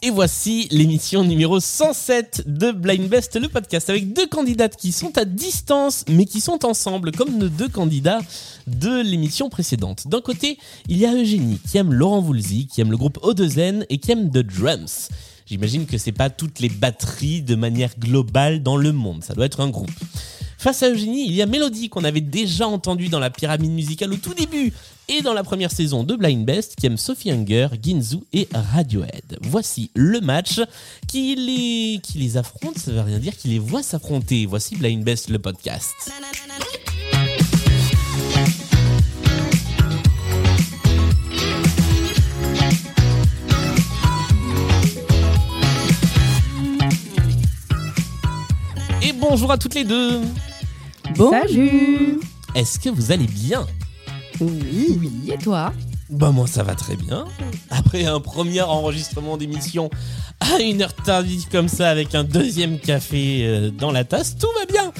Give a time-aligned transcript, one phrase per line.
[0.00, 5.18] Et voici l'émission numéro 107 de Blind Best, le podcast avec deux candidates qui sont
[5.18, 8.20] à distance mais qui sont ensemble comme nos deux candidats
[8.68, 10.06] de l'émission précédente.
[10.06, 10.56] D'un côté,
[10.88, 14.12] il y a Eugénie qui aime Laurent Voulzy, qui aime le groupe O2N et qui
[14.12, 15.10] aime The Drums.
[15.46, 19.46] J'imagine que c'est pas toutes les batteries de manière globale dans le monde, ça doit
[19.46, 19.90] être un groupe.
[20.58, 24.12] Face à Eugénie, il y a Mélodie qu'on avait déjà entendu dans la pyramide musicale
[24.12, 24.72] au tout début
[25.08, 29.38] et dans la première saison de Blind Best qui aime Sophie Hunger, Ginzu et Radiohead.
[29.42, 30.60] Voici le match
[31.06, 34.46] qui les, qui les affronte, ça veut rien dire, qui les voit s'affronter.
[34.46, 35.94] Voici Blind Best le podcast.
[49.02, 50.20] Et bonjour à toutes les deux.
[51.16, 52.20] Salut
[52.54, 53.66] Est-ce que vous allez bien
[54.40, 55.72] Oui, oui, et toi
[56.10, 57.24] Bah moi ça va très bien.
[57.70, 59.90] Après un premier enregistrement d'émission
[60.40, 64.48] à une heure tardive comme ça avec un deuxième café euh, dans la tasse, tout
[64.58, 64.92] va bien.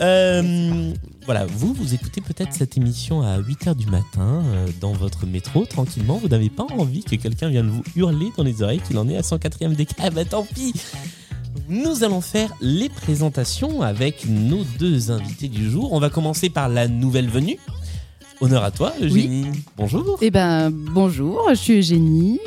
[0.00, 0.92] Euh,
[1.24, 5.64] voilà, vous, vous écoutez peut-être cette émission à 8h du matin euh, dans votre métro
[5.66, 6.18] tranquillement.
[6.18, 9.16] Vous n'avez pas envie que quelqu'un vienne vous hurler dans les oreilles qu'il en est
[9.16, 10.06] à 104e décalage.
[10.06, 10.72] Ah bah tant pis
[11.68, 15.92] nous allons faire les présentations avec nos deux invités du jour.
[15.92, 17.58] On va commencer par la nouvelle venue.
[18.40, 19.46] Honneur à toi, Eugénie.
[19.76, 20.16] Bonjour.
[20.22, 22.38] Eh ben, bonjour, je suis Eugénie.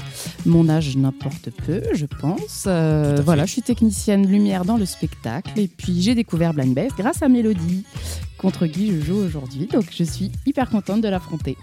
[0.45, 2.63] Mon âge n'importe peu, je pense.
[2.65, 5.51] Euh, voilà, je suis technicienne lumière dans le spectacle.
[5.59, 7.83] Et puis, j'ai découvert Blind Best grâce à Mélodie,
[8.37, 9.67] contre qui je joue aujourd'hui.
[9.67, 11.57] Donc, je suis hyper contente de l'affronter.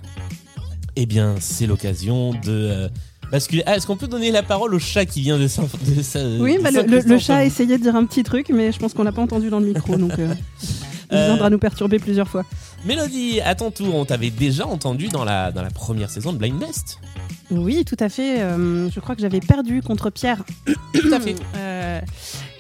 [0.96, 2.88] Eh bien, c'est l'occasion de euh,
[3.32, 5.64] Ah, est-ce qu'on peut donner la parole au chat qui vient de Saint
[5.96, 8.04] de Saint- Oui, de bah, le, le- Saint-Christophe le chat a essayé de dire un
[8.06, 10.34] petit truc, mais je pense qu'on l'a pas entendu dans le micro, donc euh,
[11.10, 12.44] il Euh, viendra nous perturber plusieurs fois.
[12.86, 16.38] Mélodie, à ton tour, on t'avait déjà entendu dans la, dans la première saison de
[16.38, 16.98] Blind Best.
[17.50, 18.41] Oui, tout à fait.
[18.41, 20.44] euh, je crois que j'avais perdu contre Pierre.
[20.92, 21.34] Tout à fait.
[21.56, 22.00] Euh,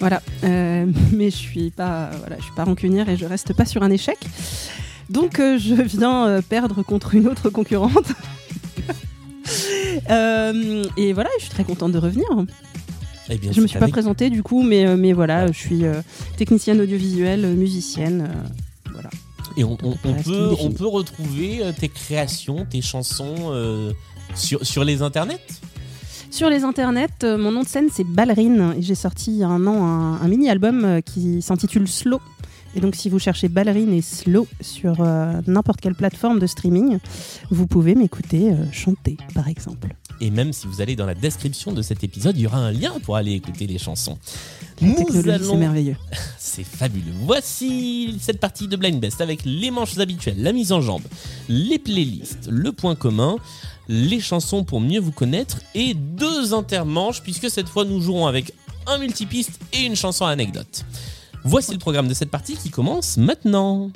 [0.00, 3.66] voilà, Euh, mais je suis pas, voilà, je suis pas rancunière et je reste pas
[3.66, 4.16] sur un échec.
[5.10, 8.12] Donc euh, je viens euh, perdre contre une autre concurrente.
[10.10, 12.26] Euh, et voilà, je suis très contente de revenir.
[13.30, 15.84] Eh bien, Je me suis pas présentée du coup, mais, euh, mais voilà, je suis
[15.84, 16.00] euh,
[16.36, 18.28] technicienne audiovisuelle, musicienne.
[18.30, 19.10] euh, voilà.
[19.56, 23.52] Et on, on- on Reste peut, on peut retrouver tes créations, tes chansons
[24.34, 25.40] sur, sur les internets?
[26.30, 29.48] Sur les internets, mon nom de scène c'est Ballerine et j'ai sorti il y a
[29.48, 32.20] un an un, un mini-album qui s'intitule Slow.
[32.76, 36.98] Et donc si vous cherchez Ballerine et Slow sur euh, n'importe quelle plateforme de streaming,
[37.50, 39.94] vous pouvez m'écouter euh, chanter par exemple.
[40.20, 42.72] Et même si vous allez dans la description de cet épisode, il y aura un
[42.72, 44.18] lien pour aller écouter les chansons.
[44.80, 45.96] La Nous allons- c'est merveilleux.
[46.38, 47.12] C'est fabuleux.
[47.22, 51.02] Voici cette partie de Blind Best avec les manches habituelles, la mise en jambe,
[51.48, 53.36] les playlists, le point commun,
[53.88, 58.52] les chansons pour mieux vous connaître et deux intermanches puisque cette fois nous jouerons avec
[58.86, 60.84] un multipiste et une chanson anecdote.
[61.48, 63.90] Voici le programme de cette partie qui commence maintenant.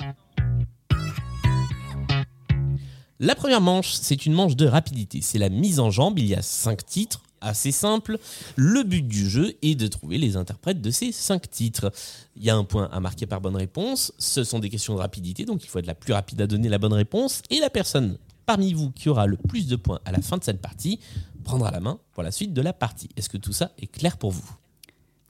[3.19, 5.21] La première manche, c'est une manche de rapidité.
[5.21, 6.17] C'est la mise en jambe.
[6.17, 8.17] Il y a cinq titres, assez simple.
[8.55, 11.91] Le but du jeu est de trouver les interprètes de ces cinq titres.
[12.35, 14.13] Il y a un point à marquer par bonne réponse.
[14.17, 16.69] Ce sont des questions de rapidité, donc il faut être la plus rapide à donner
[16.69, 17.43] la bonne réponse.
[17.51, 20.43] Et la personne parmi vous qui aura le plus de points à la fin de
[20.43, 20.99] cette partie
[21.43, 23.09] prendra la main pour la suite de la partie.
[23.15, 24.49] Est-ce que tout ça est clair pour vous?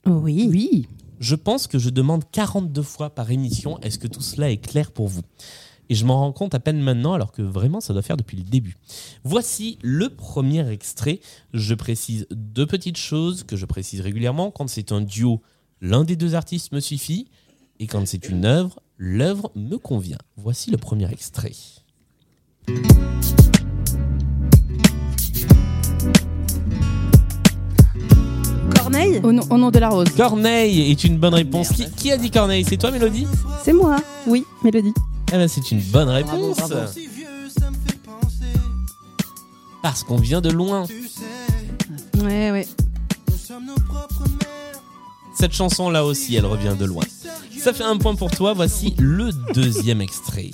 [0.06, 0.47] Oui.
[0.50, 0.88] Oui.
[1.19, 4.91] Je pense que je demande 42 fois par émission est-ce que tout cela est clair
[4.91, 5.22] pour vous?
[5.90, 8.38] Et je m'en rends compte à peine maintenant alors que vraiment ça doit faire depuis
[8.38, 8.78] le début.
[9.24, 11.19] Voici le premier extrait.
[11.53, 14.50] Je précise deux petites choses que je précise régulièrement.
[14.50, 15.41] Quand c'est un duo,
[15.81, 17.28] l'un des deux artistes me suffit.
[17.80, 20.19] Et quand c'est une œuvre, l'œuvre me convient.
[20.38, 21.51] Voici le premier extrait.
[28.94, 30.08] Corneille Au, nom- au nom de la rose.
[30.16, 31.70] Corneille est une bonne réponse.
[31.70, 32.63] Qui, qui a dit Corneille?
[32.68, 33.28] C'est toi, Mélodie?
[33.63, 33.98] C'est moi.
[34.28, 34.94] Oui, Mélodie.
[35.30, 36.57] Eh ben, c'est une bonne réponse.
[36.57, 36.75] bravo.
[39.81, 40.86] Parce qu'on vient de loin.
[42.22, 42.68] Ouais, ouais.
[45.36, 47.04] Cette chanson là aussi, elle revient de loin.
[47.60, 48.54] Ça fait un point pour toi.
[48.54, 50.51] Voici le deuxième extrait.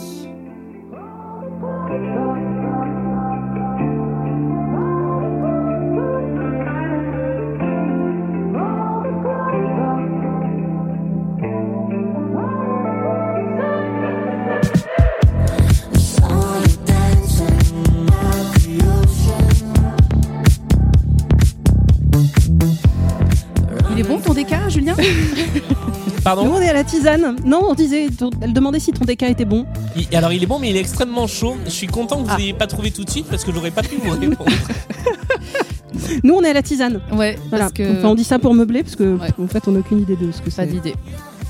[26.90, 27.36] Tisane.
[27.46, 28.08] Non, on disait,
[28.42, 29.66] elle demandait si ton DK était bon.
[29.96, 31.56] Il- alors il est bon, mais il est extrêmement chaud.
[31.66, 32.38] Je suis content que vous Ah.
[32.38, 34.50] n'ayez pas trouvé tout de suite parce que j'aurais pas pu vous répondre.
[36.24, 37.02] Nous, on est à la tisane.
[37.12, 37.66] Ouais, Voilà.
[37.66, 39.30] parce que Enfin, on dit ça pour meubler parce que, Ouais.
[39.42, 40.68] en fait, on n'a aucune idée de ce que pas c'est.
[40.68, 40.96] d'idée.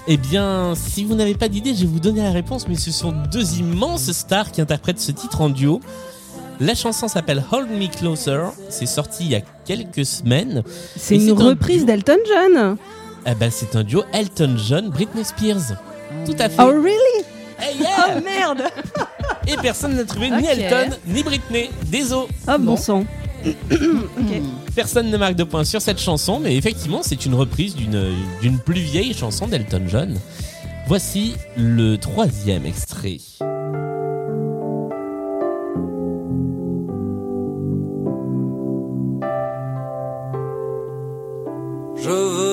[0.07, 2.91] Eh bien, si vous n'avez pas d'idée, je vais vous donner la réponse, mais ce
[2.91, 5.81] sont deux immenses stars qui interprètent ce titre en duo.
[6.59, 10.63] La chanson s'appelle Hold Me Closer, c'est sorti il y a quelques semaines.
[10.97, 12.75] C'est une un reprise d'Elton John.
[13.25, 15.77] Eh ben, c'est un duo Elton John, Britney Spears.
[16.25, 16.61] Tout à fait.
[16.61, 17.25] Oh, really?
[17.61, 18.63] Eh yeah Oh, merde
[19.47, 20.45] Et personne n'a trouvé ni.
[20.47, 21.69] Elton, ni Britney.
[21.85, 22.27] Désolé.
[22.47, 22.77] Oh, bon Bon.
[22.77, 23.05] sang.
[24.75, 28.59] Personne ne marque de points sur cette chanson, mais effectivement, c'est une reprise d'une d'une
[28.59, 30.17] plus vieille chanson d'Elton John.
[30.87, 33.17] Voici le troisième extrait.
[41.95, 42.48] Je veux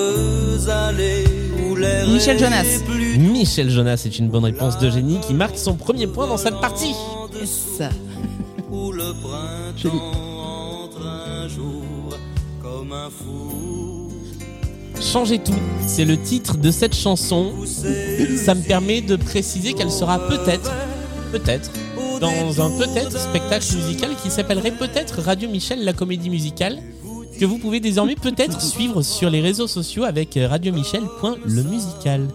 [2.09, 2.83] Michel Jonas.
[3.19, 6.95] Michel Jonas est une bonne réponse d'Eugénie qui marque son premier point dans cette partie.
[7.39, 7.83] Yes.
[9.77, 9.99] Joli.
[15.01, 15.53] Changez tout,
[15.87, 17.53] c'est le titre de cette chanson.
[17.65, 20.73] Ça me permet de préciser qu'elle sera peut-être,
[21.33, 21.71] peut-être,
[22.21, 26.81] dans un peut-être spectacle musical qui s'appellerait peut-être Radio Michel, la comédie musicale,
[27.37, 32.29] que vous pouvez désormais peut-être suivre sur les réseaux sociaux avec radiomichel.lemusical.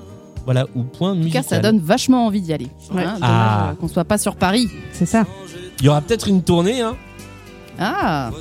[0.46, 2.68] Voilà, ou point En tout cas, ça donne vachement envie d'y aller.
[2.94, 3.04] Ouais.
[3.04, 3.70] Hein, Ah.
[3.70, 4.68] euh, qu'on soit pas sur Paris.
[4.92, 5.26] C'est ça.
[5.80, 6.96] Il y aura peut-être une tournée, hein.
[7.80, 8.32] Ah,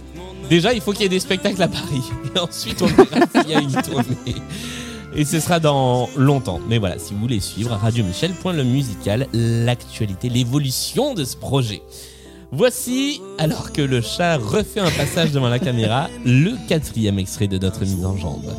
[0.48, 2.02] Déjà, il faut qu'il y ait des spectacles à Paris.
[2.34, 4.34] Et ensuite, on verra s'il y a une tournée.
[5.14, 6.58] Et ce sera dans longtemps.
[6.68, 11.82] Mais voilà, si vous voulez suivre radiomichel.lemusical, l'actualité, l'évolution de ce projet.
[12.52, 17.58] Voici, alors que le chat refait un passage devant la caméra, le quatrième extrait de
[17.58, 18.52] notre mise en jambe.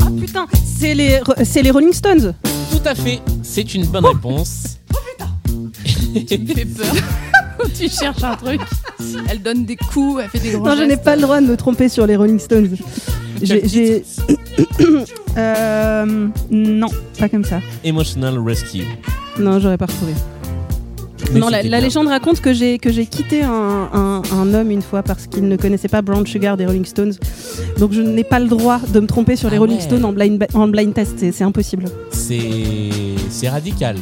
[0.00, 2.34] Ah putain, c'est les, c'est les Rolling Stones.
[2.70, 4.78] Tout à fait, c'est une bonne réponse.
[6.28, 6.94] tu me fais peur.
[7.78, 8.60] tu cherches un truc.
[9.30, 11.46] Elle donne des coups, elle fait des grands Non, je n'ai pas le droit de
[11.46, 12.76] me tromper sur les Rolling Stones.
[13.42, 14.04] J'ai.
[15.38, 16.88] Euh, non,
[17.18, 17.60] pas comme ça.
[17.84, 18.84] Emotional Rescue.
[19.38, 20.12] Non, j'aurais pas retrouvé.
[21.32, 23.50] Mais non, la, légende raconte que j'ai que j'ai quitté un,
[23.92, 27.12] un- un homme une fois parce qu'il ne connaissait pas Brown Sugar des Rolling Stones.
[27.78, 29.82] Donc je n'ai pas le droit de me tromper sur les Ah Rolling ouais.
[29.82, 31.18] Stones en blind, en blind test.
[31.18, 31.84] C'est- C'est impossible.
[32.12, 32.50] C'est
[33.28, 33.96] c'est radical.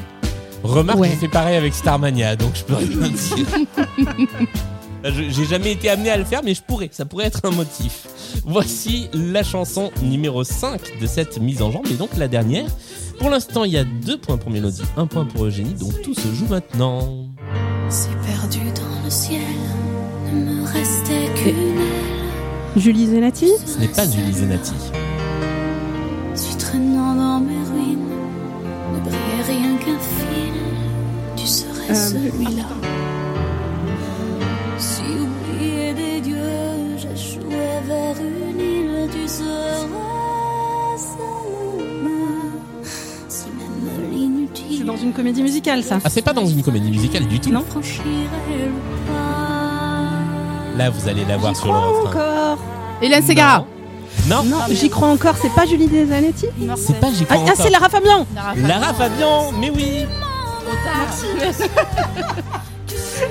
[0.65, 1.11] Remarque, Ouais.
[1.11, 3.47] j'ai fait pareil avec Starmania, donc je peux rien dire.
[5.29, 6.89] J'ai jamais été amené à le faire, mais je pourrais.
[6.91, 8.07] Ça pourrait être un motif.
[8.47, 12.65] Voici la chanson numéro 5 de cette mise en jambe, et donc la dernière.
[13.19, 16.15] Pour l'instant, il y a deux points pour Mélodie, un point pour Eugénie, donc tout
[16.15, 17.27] se joue maintenant.
[17.91, 19.43] Si perdu dans le ciel,
[20.33, 22.79] ne me restait qu'une aile.
[22.79, 23.53] Julie Zenati?
[23.67, 24.73] Ce n'est pas Julie Zenati.
[26.59, 27.64] Traînant dans mes
[29.57, 30.55] rien qu'un fil,
[31.37, 32.65] tu serais Euh, celui-là.
[34.79, 42.89] Si oublié des dieux, j'échouais vers une île, tu serais celle-là.
[43.29, 44.79] Si même l'inutile.
[44.79, 45.99] C'est dans une comédie musicale, ça.
[46.05, 47.51] Ah, c'est pas dans une comédie musicale du tout.
[47.51, 47.65] Non.
[50.77, 52.11] Là, vous allez la voir sur le refrain.
[52.11, 52.59] encore.
[53.01, 53.65] Hélène Ségara.
[54.29, 55.35] Non, Non, j'y crois encore.
[55.41, 56.47] C'est pas Julie Zanetti
[56.77, 57.57] c'est pas J'y Ah, crois ah, encore.
[57.65, 58.27] c'est Lara Fabian.
[58.67, 60.07] Lara Fabian, mais oui.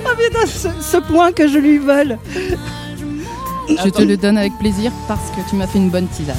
[0.06, 2.18] Ah putain, ce, ce point que je lui vole.
[3.68, 6.36] Je te le donne avec plaisir parce que tu m'as fait une bonne tisane.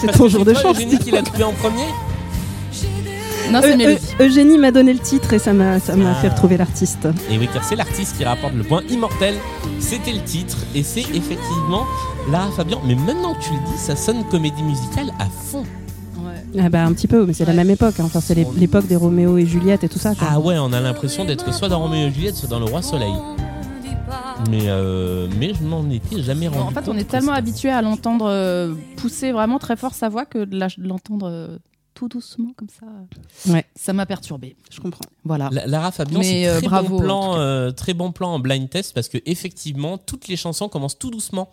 [0.00, 0.76] C'est ton jour de chance.
[0.76, 1.86] Eugénie qui l'a trouvé en premier?
[3.54, 4.06] Non, c'est Mélodie.
[4.20, 6.14] Eugénie m'a donné le titre et ça m'a ça m'a Ah.
[6.14, 7.08] fait retrouver l'artiste.
[7.30, 9.34] Et oui, car c'est l'artiste qui rapporte le point immortel.
[9.80, 11.84] C'était le titre, et c'est effectivement
[12.30, 12.80] Lara Fabian.
[12.86, 15.64] Mais maintenant que tu le dis, ça sonne comédie musicale à fond.
[16.56, 17.56] Ah bah un petit peu, mais c'est la Ouais.
[17.56, 17.94] même époque.
[17.98, 18.04] hein.
[18.04, 20.14] Enfin, c'est l'é- l'époque des Roméo et Juliette et tout ça.
[20.14, 20.28] quoi.
[20.30, 22.80] Ah ouais, on a l'impression d'être soit dans Roméo et Juliette, soit dans Le Roi
[22.80, 23.12] Soleil.
[24.50, 26.94] Mais, euh, mais je m'en étais jamais rendu En fait, compte.
[26.94, 30.24] on est que tellement c'était- habitué à l'entendre euh, pousser vraiment très fort sa voix
[30.26, 31.56] que de la- de l'entendre euh,
[31.94, 32.86] tout doucement comme ça,
[33.52, 33.64] Ouais.
[33.76, 34.56] ça m'a perturbé.
[34.70, 35.04] Je comprends.
[35.24, 35.48] Voilà.
[35.52, 38.68] La- Lara Fabian, c'est euh, très bravo, bon plan, euh, très bon plan en blind
[38.68, 41.50] test parce que effectivement, toutes les chansons commencent tout doucement,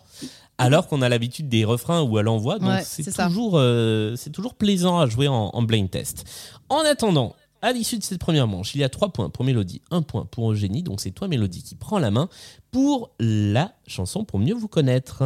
[0.58, 2.58] alors qu'on a l'habitude des refrains ou à l'envoi.
[2.58, 6.24] Donc Ouais, c'est toujours, euh, c'est toujours plaisant à jouer en, en blind test.
[6.68, 9.80] En attendant, à l'issue de cette première manche, il y a trois points pour Mélodie,
[9.92, 10.82] un point pour Eugénie.
[10.82, 12.28] Donc c'est toi Mélodie qui prend la main
[12.72, 15.22] pour la chanson pour mieux vous connaître.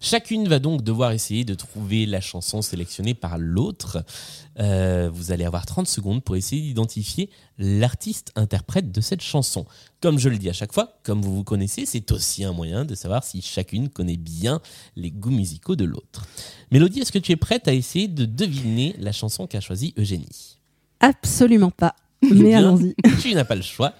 [0.00, 4.04] Chacune va donc devoir essayer de trouver la chanson sélectionnée par l'autre.
[4.58, 9.66] Euh, vous allez avoir 30 secondes pour essayer d'identifier l'artiste interprète de cette chanson.
[10.00, 12.84] Comme je le dis à chaque fois, comme vous vous connaissez, c'est aussi un moyen
[12.84, 14.60] de savoir si chacune connaît bien
[14.96, 16.26] les goûts musicaux de l'autre.
[16.70, 20.58] Mélodie, est-ce que tu es prête à essayer de deviner la chanson qu'a choisie Eugénie?
[21.00, 21.94] Absolument pas.
[22.22, 22.94] Eh Mais allons-y.
[23.20, 23.94] Tu n'as pas le choix.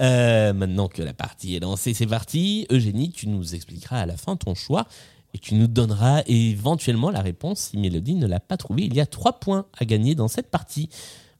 [0.00, 2.66] Euh, maintenant que la partie est lancée, c'est parti.
[2.70, 4.86] Eugénie, tu nous expliqueras à la fin ton choix
[5.34, 8.84] et tu nous donneras éventuellement la réponse si Mélodie ne l'a pas trouvé.
[8.84, 10.88] Il y a trois points à gagner dans cette partie.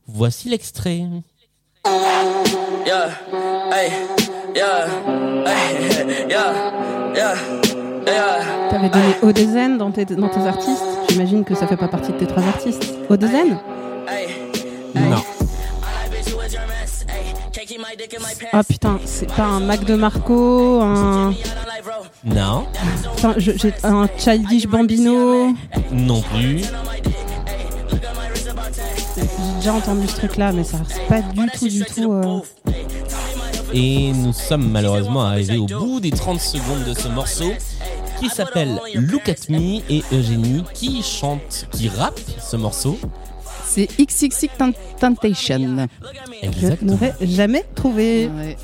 [0.06, 1.06] Voici l'extrait.
[2.86, 3.10] Yeah,
[3.72, 3.90] hey,
[4.54, 4.86] yeah,
[5.46, 7.34] hey, yeah, yeah,
[8.06, 8.68] yeah.
[8.70, 10.84] T'avais donné Odezen dans tes, dans tes artistes.
[11.08, 12.94] J'imagine que ça fait pas partie de tes trois artistes.
[13.08, 13.58] Odezen
[14.94, 15.39] Non.
[18.52, 21.32] Ah putain, c'est pas un Mac de Marco, un,
[22.24, 22.66] Non.
[23.16, 25.54] putain, je- j'ai un Childish Bambino.
[25.92, 26.62] Non plus.
[29.16, 32.12] J'ai déjà entendu ce truc-là, mais ça reste pas du tout, du tout.
[32.12, 32.40] euh,
[33.72, 37.52] Et nous sommes malheureusement arrivés au bout des 30 secondes de ce morceau
[38.18, 42.98] qui s'appelle Look at Me et Eugénie qui chante, qui rappe ce morceau.
[43.72, 45.86] C'est XXX Temp- Temptation.
[46.42, 48.26] Je n'aurais jamais trouvé.
[48.28, 48.56] Ouais.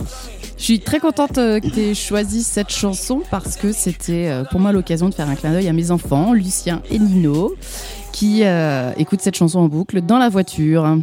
[0.58, 4.42] Je suis très contente euh, que tu aies choisi cette chanson parce que c'était euh,
[4.50, 7.54] pour moi l'occasion de faire un clin d'œil à mes enfants, Lucien et Nino,
[8.10, 10.98] qui euh, écoutent cette chanson en boucle dans la voiture.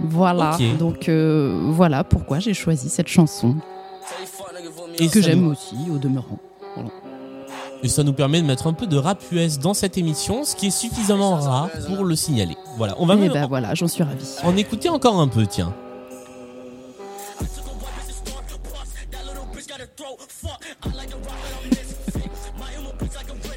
[0.00, 3.54] Voilà, donc euh, voilà pourquoi j'ai choisi cette chanson
[4.98, 6.38] Et que j'aime aussi au demeurant.
[7.84, 10.56] Et ça nous permet de mettre un peu de rap US dans cette émission, ce
[10.56, 12.56] qui est suffisamment rare pour le signaler.
[12.78, 14.24] Voilà, on va Et même ben voilà, j'en suis ravie.
[14.42, 15.74] en écouter encore un peu, tiens.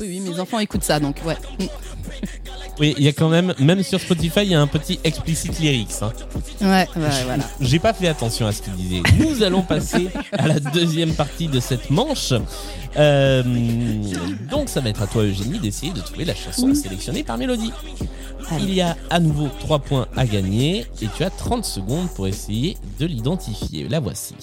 [0.02, 1.38] Oui, oui, mes enfants écoutent ça, donc ouais.
[2.80, 5.60] Oui, il y a quand même, même sur Spotify, il y a un petit explicit
[5.60, 5.90] lyrics.
[6.02, 6.12] hein.
[6.62, 7.44] Ouais, ouais, voilà.
[7.60, 9.02] J'ai pas fait attention à ce qu'il disait.
[9.18, 12.34] Nous allons passer à la deuxième partie de cette manche.
[12.98, 13.42] Euh,
[14.50, 17.72] donc, ça va être à toi, Eugénie, d'essayer de trouver la chanson sélectionnée par Mélodie.
[18.60, 22.28] Il y a à nouveau 3 points à gagner et tu as 30 secondes pour
[22.28, 23.88] essayer de l'identifier.
[23.90, 24.36] La voici.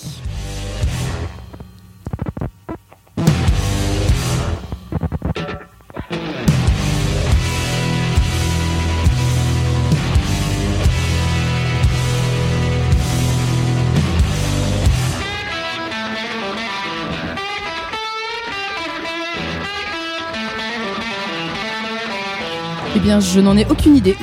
[23.05, 24.17] Bien, je n'en ai aucune idée.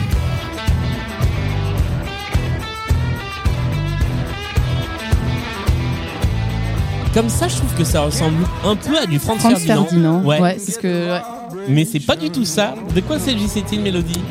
[7.13, 9.85] Comme ça, je trouve que ça ressemble un peu à du Franz, Franz Ferdinand.
[9.85, 10.25] Ferdinand.
[10.25, 10.41] Ouais.
[10.41, 11.11] Ouais, c'est ce que.
[11.11, 11.21] ouais.
[11.67, 12.73] Mais c'est pas du tout ça.
[12.95, 14.21] De quoi s'agissait-il, Mélodie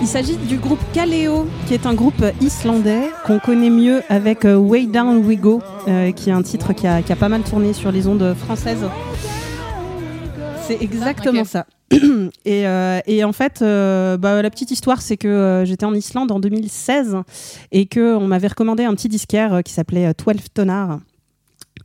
[0.00, 4.56] Il s'agit du groupe Kaleo, qui est un groupe islandais qu'on connaît mieux avec euh,
[4.56, 7.42] Way Down We Go, euh, qui est un titre qui a, qui a pas mal
[7.42, 8.88] tourné sur les ondes françaises.
[10.66, 11.66] C'est exactement ça.
[12.44, 15.94] Et, euh, et en fait, euh, bah, la petite histoire, c'est que euh, j'étais en
[15.94, 17.16] Islande en 2016
[17.72, 21.00] et que on m'avait recommandé un petit disquaire qui s'appelait euh, 12 Tonard.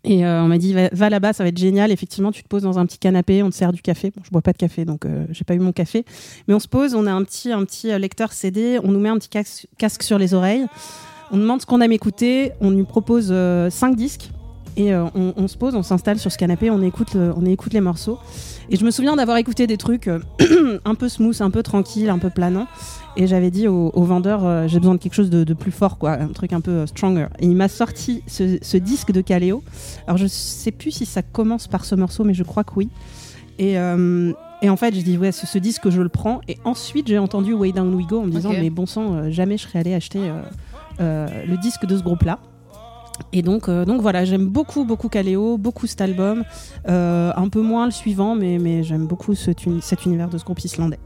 [0.05, 1.91] Et on m'a dit va, là-bas, ça va être génial.
[1.91, 4.13] Effectivement, tu te poses dans un petit canapé, on te sert du café.
[4.15, 6.05] Bon, je bois pas de café, donc j'ai pas eu mon café.
[6.47, 9.09] Mais on se pose, on a un petit, un petit lecteur CD, on nous met
[9.09, 9.27] un petit
[9.77, 10.65] casque, sur les oreilles,
[11.31, 14.31] on demande ce qu'on aime écouter, on lui propose euh, cinq disques
[14.79, 17.45] et euh, on, on se pose, on s'installe sur ce canapé, on écoute, le- on
[17.45, 18.17] écoute les morceaux.
[18.69, 20.19] Et je me souviens d'avoir écouté des trucs euh,
[20.85, 22.65] un peu smooth, un peu tranquille, un peu planant.
[23.17, 25.71] Et j'avais dit au, au vendeur, euh, j'ai besoin de quelque chose de, de plus
[25.71, 27.27] fort, quoi, un truc un peu euh, stronger.
[27.39, 29.63] Et il m'a sorti ce, ce disque de Kaleo.
[30.07, 32.89] Alors je sais plus si ça commence par ce morceau, mais je crois que oui.
[33.57, 34.31] Et, euh,
[34.61, 36.39] et en fait, j'ai dit, ouais, ce, ce disque, je le prends.
[36.47, 39.29] Et ensuite, j'ai entendu Way Down We Go en me disant, mais bon sang, euh,
[39.31, 40.41] jamais je serais allée acheter euh,
[41.01, 42.39] euh, le disque de ce groupe-là.
[43.33, 46.43] Et donc, euh, donc voilà, j'aime beaucoup, beaucoup Kaleo, beaucoup cet album.
[46.87, 50.37] Euh, un peu moins le suivant, mais, mais j'aime beaucoup cet, uni- cet univers de
[50.37, 50.99] ce groupe islandais.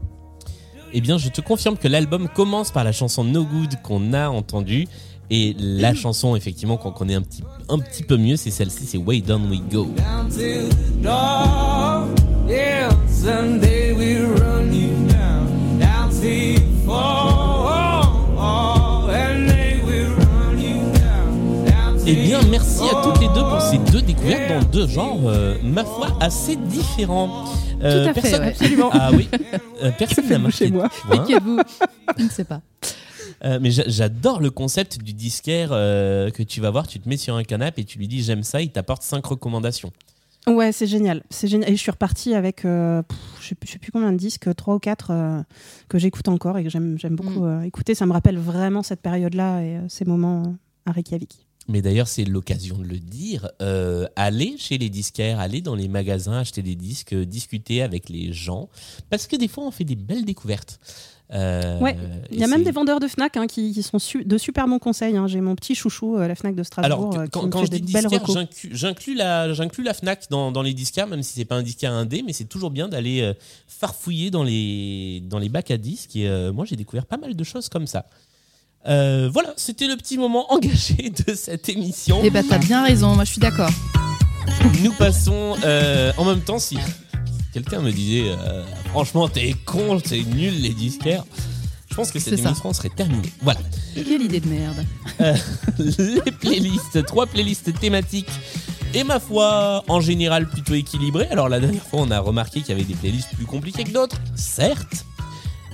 [0.92, 4.28] Eh bien, je te confirme que l'album commence par la chanson No Good qu'on a
[4.28, 4.86] entendue.
[5.30, 8.98] Et la chanson, effectivement, qu'on connaît un petit, un petit peu mieux, c'est celle-ci, c'est
[8.98, 9.86] Way Down We Go.
[9.96, 12.06] down to the door.
[12.46, 16.53] Yeah, someday we run you down, down to
[22.06, 25.56] Eh bien, merci à toutes les deux pour ces deux découvertes dans deux genres, euh,
[25.62, 27.44] ma foi, assez différents.
[27.82, 28.40] Euh, Tout à fait, personne...
[28.42, 28.48] ouais.
[28.48, 28.90] Absolument.
[28.92, 29.28] Ah oui,
[29.82, 30.88] Euh, personne n'a marqué chez moi.
[30.88, 31.58] Que vous.
[32.18, 32.60] Je ne sais pas.
[33.44, 37.08] Euh, mais j'a- j'adore le concept du disquaire euh, que tu vas voir, tu te
[37.08, 39.90] mets sur un canapé et tu lui dis j'aime ça, il t'apporte cinq recommandations.
[40.46, 41.22] Ouais, c'est génial.
[41.30, 41.70] C'est génial.
[41.70, 44.18] Et je suis repartie avec, euh, pff, je sais plus, je sais plus combien de
[44.18, 45.42] disques, trois ou quatre euh,
[45.88, 47.94] que j'écoute encore et que j'aime, beaucoup euh, écouter.
[47.94, 51.43] Ça me rappelle vraiment cette période-là et euh, ces moments euh, à Reykjavik.
[51.66, 53.48] Mais d'ailleurs, c'est l'occasion de le dire.
[53.62, 58.08] Euh, allez chez les disquaires, allez dans les magasins, acheter des disques, euh, discuter avec
[58.10, 58.68] les gens.
[59.08, 60.78] Parce que des fois, on fait des belles découvertes.
[61.32, 61.96] Euh, Ouais,
[62.30, 64.68] Il y a même des vendeurs de Fnac hein, qui, qui sont su- de super
[64.68, 65.16] bons conseils.
[65.16, 65.26] hein.
[65.26, 67.66] J'ai mon petit chouchou, euh, la Fnac de Strasbourg, Alors, qui quand, me quand fait
[67.66, 68.26] je dis des belles disquaire,
[68.72, 69.14] j'inclus-
[69.84, 72.44] la, Fnac dans, dans les disquaires, même si c'est pas un disquaire indé, mais c'est
[72.44, 73.32] toujours bien d'aller
[73.66, 76.14] farfouiller dans les, dans les bacs à disques.
[76.14, 78.06] Et euh, moi, j'ai découvert pas mal de choses comme ça.
[78.86, 82.20] Euh, voilà, c'était le petit moment engagé de cette émission.
[82.22, 83.70] Eh ben, t'as bien raison, moi je suis d'accord.
[84.82, 86.76] Nous passons euh, en même temps si
[87.52, 91.24] quelqu'un me disait euh, franchement t'es con, c'est nul les disquaires.
[91.88, 93.32] Je pense que cette émission serait terminée.
[93.40, 93.60] Voilà.
[93.94, 94.84] Quelle idée de merde.
[95.78, 98.30] les playlists, trois playlists thématiques
[98.92, 101.28] et ma foi en général plutôt équilibrées.
[101.30, 103.92] Alors la dernière fois on a remarqué qu'il y avait des playlists plus compliquées que
[103.92, 105.06] d'autres, certes,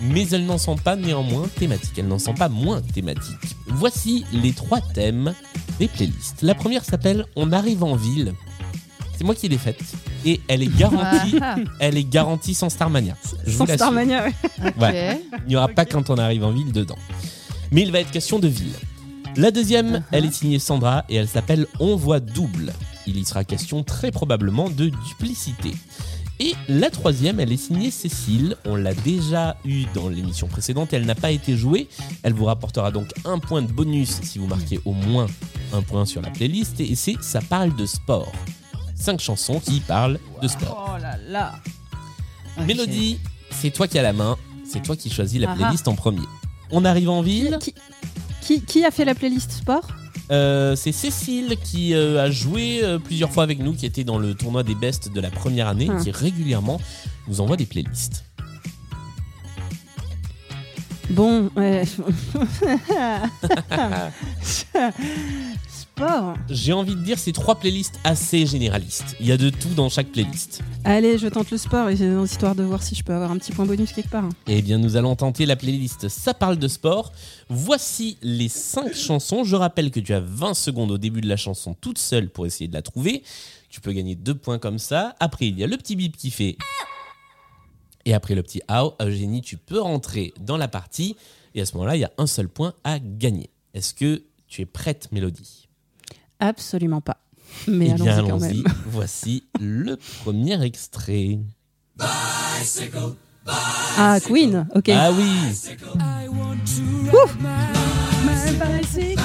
[0.01, 3.57] mais elles n'en sont pas néanmoins thématiques, elles n'en sont pas moins thématiques.
[3.67, 5.35] Voici les trois thèmes
[5.79, 6.43] des playlists.
[6.43, 8.35] La première s'appelle On arrive en ville.
[9.17, 9.81] C'est moi qui l'ai faite
[10.25, 13.17] et elle est garantie, Ah, elle est garantie sans Starmania.
[13.47, 13.67] Je Sans.
[13.67, 14.27] Starmania,
[14.81, 15.23] ouais.
[15.47, 16.99] Il n'y aura pas quand on arrive en ville dedans.
[17.71, 18.73] Mais il va être question de ville.
[19.37, 22.73] La deuxième, elle est signée Sandra et elle s'appelle On voit double.
[23.07, 25.73] Il y sera question très probablement de duplicité.
[26.43, 28.57] Et la troisième, elle est signée Cécile.
[28.65, 30.93] On l'a déjà eue dans l'émission précédente.
[30.95, 31.87] Elle n'a pas été jouée.
[32.23, 35.27] Elle vous rapportera donc un point de bonus si vous marquez au moins
[35.75, 36.81] un point sur la playlist.
[36.81, 38.33] Et c'est Ça parle de sport.
[38.95, 40.95] Cinq chansons qui parlent de sport.
[40.97, 41.55] Oh là là.
[42.67, 43.19] Mélodie,
[43.51, 46.27] c'est toi qui as la main, c'est toi qui choisis la Ah playlist en premier.
[46.71, 47.75] On arrive en Qui, ville, qui,
[48.43, 49.87] qui- qui a fait la playlist sport?
[50.31, 54.19] Euh, c'est Cécile qui euh, a joué euh, plusieurs fois avec nous, qui était dans
[54.19, 56.03] le tournoi des bests de la première année, Ah.
[56.03, 56.81] qui régulièrement
[57.29, 58.25] nous envoie des playlists.
[61.11, 61.51] Bon.
[66.49, 69.17] J'ai envie de dire c'est trois playlists assez généralistes.
[69.21, 70.63] Il y a de tout dans chaque playlist.
[70.85, 73.53] Allez, je tente le sport et histoire de voir si je peux avoir un petit
[73.53, 74.29] point bonus quelque part.
[74.47, 77.13] Eh bien, nous allons tenter la playlist Ça parle de sport.
[77.49, 79.45] Voici les 5 chansons.
[79.45, 82.47] Je rappelle que tu as 20 secondes au début de la chanson toute seule pour
[82.47, 83.23] essayer de la trouver.
[83.69, 85.15] Tu peux gagner 2 points comme ça.
[85.21, 86.57] Après, il y a le petit bip qui fait.
[88.07, 91.17] Et après le petit How, Eugénie, tu peux rentrer dans la partie.
[91.55, 93.51] Et à ce moment-là, il y a un seul point à gagner.
[93.75, 95.70] Est-ce que tu es prête, Mélodie?
[96.41, 97.19] Absolument pas.
[97.69, 98.63] Mais Eh bien, allons-y quand allons-y.
[98.63, 98.73] même.
[98.87, 101.39] Voici le premier extrait.
[103.97, 104.89] Ah, Queen, ok.
[104.91, 105.25] Ah oui
[105.99, 107.51] I want to ride my,
[108.25, 109.23] my bicycle.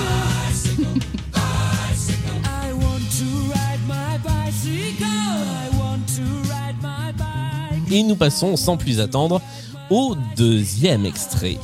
[2.43, 5.06] I want to ride my bicycle.
[5.06, 7.91] I want to ride my bike.
[7.91, 9.41] Et nous passons sans plus attendre
[9.89, 11.58] au deuxième extrait.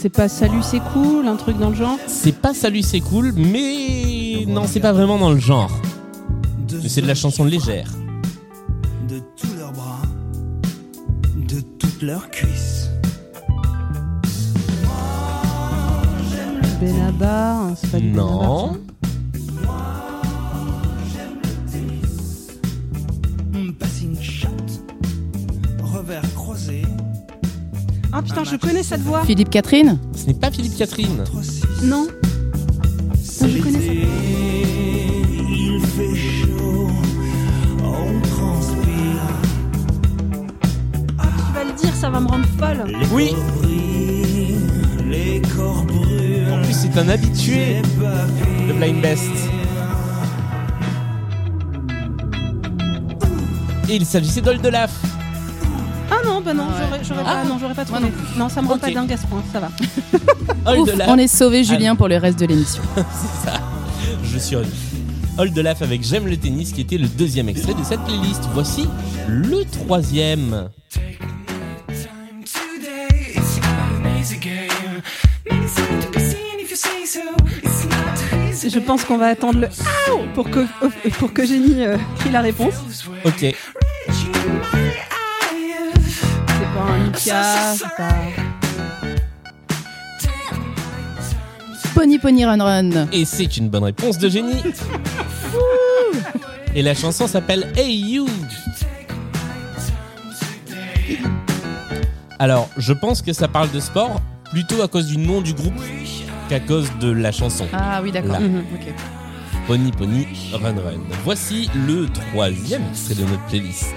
[0.00, 1.98] C'est pas salut, c'est cool, un truc dans le genre.
[2.06, 5.72] C'est pas Salut c'est cool, mais non, c'est pas vraiment dans le genre.
[6.70, 7.90] Mais c'est de la chanson légère.
[9.08, 10.02] De tous leurs bras,
[11.34, 12.90] de toutes leurs cuisses.
[16.80, 18.78] Benabar, hein, c'est pas du Non.
[23.80, 24.48] Passing shot,
[25.82, 26.82] revers croisé.
[28.12, 29.24] Ah putain, je connais cette voix.
[29.24, 31.22] Philippe Catherine Ce n'est pas Philippe Catherine.
[31.24, 31.84] 3-6.
[31.84, 32.06] Non.
[33.22, 34.08] C'est je connais l'été,
[35.50, 36.88] il fait chaud,
[37.84, 39.22] on transpire.
[41.20, 42.96] Tu vas le dire, ça va me rendre folle.
[43.12, 43.30] Oui.
[43.30, 44.56] corps brillent,
[45.08, 46.52] les corps brûlent.
[46.52, 47.82] En plus, c'est un habitué
[48.66, 49.30] de Blind Best.
[53.88, 54.90] Et il s'agissait d'Oldelaf.
[57.08, 57.42] J'aurais, Ah.
[57.42, 59.42] pas, non, j'aurais pas Moi non Non, ça me rend pas dingue à ce point,
[59.52, 59.68] ça va.
[60.78, 62.82] Ouf, on est sauvé Julien pour le reste de l'émission.
[62.96, 63.58] C'est ça.
[64.22, 64.70] Je suis ravi.
[65.38, 68.42] Oldelaf avec J'aime le tennis, qui était le deuxième extrait de cette playlist.
[68.52, 68.88] Voici
[69.28, 70.68] le troisième.
[78.66, 79.68] Je pense qu'on va attendre le
[80.34, 80.66] pour que,
[81.18, 82.74] pour que Jenny euh, crie la réponse.
[83.24, 83.54] Ok.
[91.94, 93.08] Pony Pony Run Run.
[93.12, 94.62] Et c'est une bonne réponse de génie.
[96.74, 98.26] Et la chanson s'appelle Hey You.
[102.38, 104.20] Alors, je pense que ça parle de sport
[104.52, 105.74] plutôt à cause du nom du groupe
[106.48, 107.66] qu'à cause de la chanson.
[107.72, 108.40] Ah oui, d'accord.
[108.40, 108.62] Mhm.
[109.66, 111.00] Pony Pony Run Run.
[111.24, 113.92] Voici le troisième extrait de notre playlist.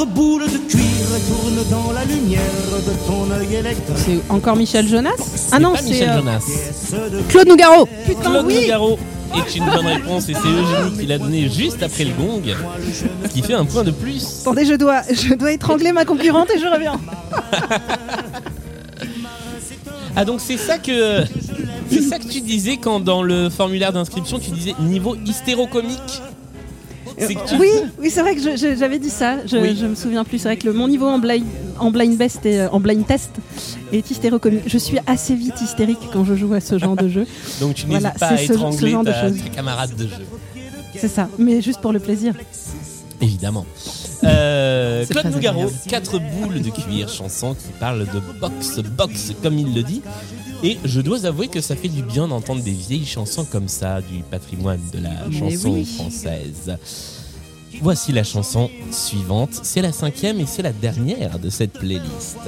[0.00, 0.82] Boules de cuir
[1.28, 2.40] tournent dans la lumière
[2.74, 3.96] de ton œil électrique.
[3.96, 5.10] C'est encore Michel Jonas
[5.52, 6.40] Ah non, c'est Michel euh, Jonas.
[7.28, 7.86] Claude Nougaro.
[8.06, 8.62] Putain, Claude oui.
[8.62, 8.98] Nougaro
[9.36, 12.42] est une bonne réponse et c'est Eugénie qui l'a donné juste après le gong,
[13.32, 14.40] qui fait un point de plus.
[14.40, 16.98] Attendez, je dois, je dois étrangler ma concurrente et je reviens.
[20.14, 21.24] Ah donc c'est ça que
[21.90, 26.20] c'est ça que tu disais quand dans le formulaire d'inscription tu disais niveau hystérocomique.
[27.28, 27.68] Tu- Oui,
[28.00, 28.40] oui, c'est vrai que
[28.76, 29.36] j'avais dit ça.
[29.46, 29.76] Je, Oui.
[29.80, 30.38] je me souviens plus.
[30.38, 31.44] C'est vrai que le- mon niveau en blind,
[31.78, 33.30] en blind best et en blind test
[33.92, 34.62] est hystérocomique.
[34.66, 37.26] Je suis assez vite hystérique quand je joue à ce genre de jeu.
[37.60, 39.42] Donc tu n'hésites Voilà, pas à ce- ce étrangler genre de ta, choses.
[39.42, 40.26] ta camarade de jeu.
[40.96, 41.28] C'est ça.
[41.38, 42.34] Mais juste pour le plaisir.
[43.20, 43.64] Évidemment.
[44.24, 49.74] Euh, Claude Nougaro, quatre boules de cuir, chanson qui parle de boxe, boxe comme il
[49.74, 50.02] le dit.
[50.64, 54.00] Et je dois avouer que ça fait du bien d'entendre des vieilles chansons comme ça,
[54.00, 55.84] du patrimoine de la chanson oui.
[55.84, 56.76] française.
[57.80, 59.50] Voici la chanson suivante.
[59.62, 62.38] C'est la cinquième et c'est la dernière de cette playlist.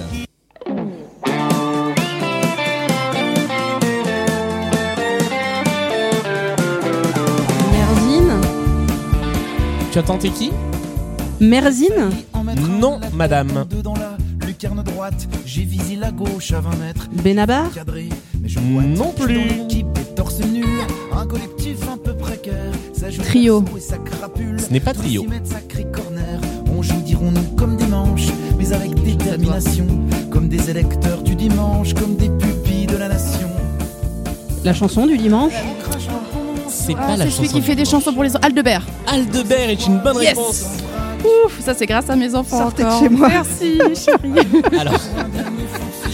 [7.73, 8.41] Merzine.
[9.91, 10.51] Tu as tenté qui?
[11.41, 12.11] Merzine.
[12.81, 13.67] Non, madame.
[14.55, 17.09] Lucarne droite, j'ai visé la gauche à 20 mètres.
[17.11, 17.73] Benabar.
[17.73, 18.09] Cadré,
[18.41, 19.41] mais je vois Non plus.
[20.15, 20.65] torse nu,
[21.13, 22.71] un collectif un peu précaire.
[22.93, 23.65] Ça joue Trio.
[23.77, 24.61] et ça crapule.
[24.61, 25.23] Ce n'est pas trio.
[25.23, 26.41] 36 mètres, ça crie corner.
[26.73, 29.87] On joue, dirons-nous, comme des manches, mais avec détermination.
[30.31, 33.49] Comme des électeurs du dimanche, comme des pupilles de la nation.
[34.63, 35.53] La chanson du dimanche.
[36.69, 37.37] C'est Ah, pas la chanson.
[37.43, 38.87] celui qui fait des chansons pour les Aldebert.
[39.09, 40.29] Aldebert est une bonne Yes.
[40.39, 40.65] réponse.
[41.25, 43.01] Ouf, ça c'est grâce à mes enfants Sortez de encore.
[43.01, 43.29] chez moi.
[43.29, 44.47] Merci, chérie.
[44.79, 45.01] Alors,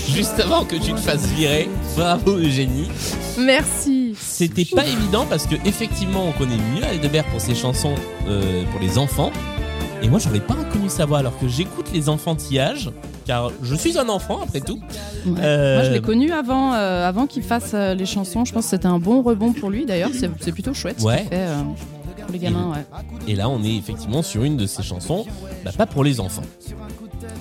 [0.08, 2.88] juste avant que tu te fasses virer, bravo Eugénie.
[3.38, 4.14] Merci.
[4.18, 7.94] C'était pas évident parce que effectivement on connaît mieux Aldebert pour ses chansons
[8.28, 9.30] euh, pour les enfants.
[10.02, 12.90] Et moi j'aurais pas reconnu sa voix alors que j'écoute les enfantillages
[13.26, 14.80] car je suis un enfant après tout.
[15.26, 15.32] Ouais.
[15.40, 18.44] Euh, Moi, je l'ai connu avant, euh, avant qu'il fasse euh, les chansons.
[18.44, 19.84] Je pense que c'était un bon rebond pour lui.
[19.86, 21.18] D'ailleurs, c'est plutôt chouette ce Ouais.
[21.20, 21.60] qu'il fait euh,
[22.30, 22.72] pour les gamins.
[22.72, 22.84] Ouais.
[23.26, 25.26] Et là on est effectivement sur une de ses chansons,
[25.64, 26.42] bah, pas pour les enfants.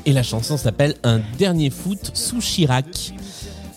[0.05, 3.13] Et la chanson s'appelle Un dernier foot sous Chirac.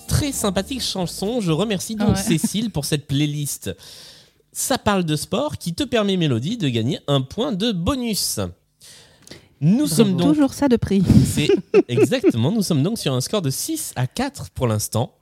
[0.09, 2.23] Très sympathique chanson, je remercie donc Ouais.
[2.23, 3.75] Cécile pour cette playlist.
[4.53, 8.41] Ça parle de sport qui te permet Mélodie de gagner un point de bonus.
[9.61, 11.03] Nous sommes donc Toujours ça de prix.
[11.25, 11.49] C'est
[11.89, 12.51] exactement.
[12.51, 15.15] Nous sommes donc sur un score de 6 à 4 pour l'instant.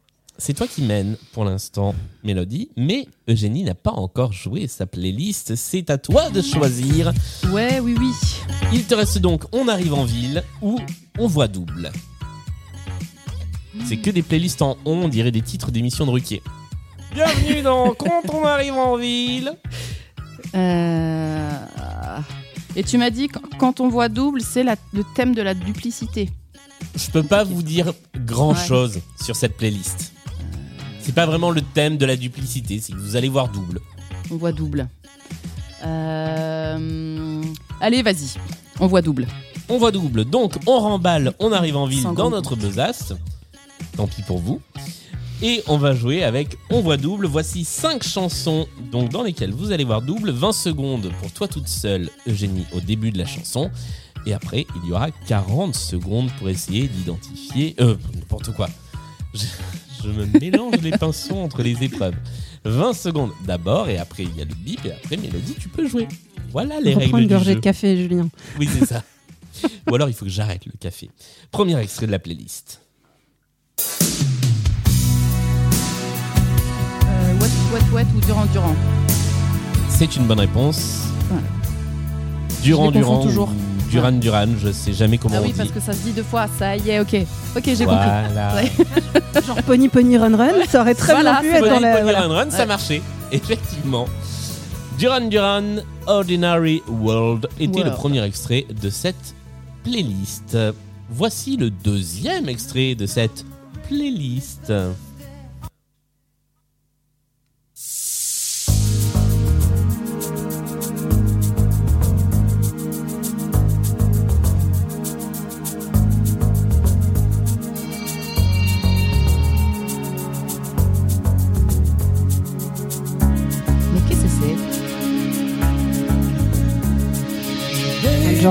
[0.43, 2.71] C'est toi qui mènes pour l'instant, Mélodie.
[2.77, 5.55] Mais Eugénie n'a pas encore joué sa playlist.
[5.55, 7.13] C'est à toi de choisir.
[7.53, 8.11] ouais, oui, oui.
[8.73, 10.79] Il te reste donc On arrive en ville ou
[11.19, 11.93] On voit double.
[13.85, 16.43] C'est que des playlists en on, on dirait des titres d'émissions de Ruquier.
[17.13, 19.53] Bienvenue dans Quand on arrive en ville.
[20.55, 21.51] Euh,
[22.77, 25.53] Et tu m'as dit qu- quand on voit double, c'est la- le thème de la
[25.55, 26.31] duplicité.
[26.97, 27.93] Je peux pas vous dire
[28.25, 30.13] grand chose sur cette playlist.
[31.03, 33.81] C'est pas vraiment le thème de la duplicité, c'est que vous allez voir double.
[34.31, 34.89] On voit double.
[35.85, 37.43] Euh,
[37.81, 38.35] Allez, vas-y.
[38.79, 39.27] On voit double.
[39.69, 43.15] On voit double, donc on remballe, on arrive en ville Sans dans notre besace.
[43.97, 44.61] Tant pis pour vous.
[45.43, 47.27] Et on va jouer avec On voit double.
[47.27, 50.31] Voici 5 chansons donc dans lesquelles vous allez voir double.
[50.31, 53.71] 20 secondes pour toi toute seule, Eugénie, au début de la chanson.
[54.27, 57.75] Et après, il y aura 40 secondes pour essayer d'identifier.
[57.81, 58.69] Euh, n'importe quoi.
[59.33, 59.47] Je,
[60.05, 62.15] je me mélange les pinceaux entre les épreuves.
[62.65, 65.87] 20 secondes d'abord, et après il y a le bip, et après Mélodie, tu peux
[65.89, 66.07] jouer.
[66.53, 67.55] Voilà les Reprends règles une du gorgée jeu.
[67.57, 68.29] de café, Julien.
[68.59, 69.03] Oui, c'est ça.
[69.91, 71.11] Ou alors il faut que j'arrête le café.
[71.51, 72.81] Premier extrait de la playlist.
[77.05, 78.77] Euh, wet, wet, wet ou Durand, Durand?
[79.89, 81.03] C'est une bonne réponse.
[81.31, 81.39] Ouais.
[82.63, 83.27] Durand, Je les confonds Durand.
[83.27, 83.49] toujours.
[83.49, 85.59] ou Duran, Duran, je sais jamais comment Ah on oui, dit.
[85.59, 86.47] parce que ça se dit deux fois.
[86.59, 87.15] Ça y est, ok.
[87.57, 88.09] Ok, j'ai compris.
[88.55, 89.43] Ouais.
[89.47, 91.91] Genre Pony Pony Run Run, ça aurait très Voilà, bien pu être dans Pony, la.
[91.93, 92.21] Pony, voilà.
[92.23, 92.67] Run, Run, ça Ouais.
[92.67, 93.03] marchait.
[93.33, 94.07] Effectivement.
[94.99, 95.63] Duran Duran,
[96.07, 99.35] Ordinary World était le premier extrait de cette
[99.85, 100.57] playlist.
[101.09, 103.45] Voici le deuxième extrait de cette
[103.89, 104.73] playlist.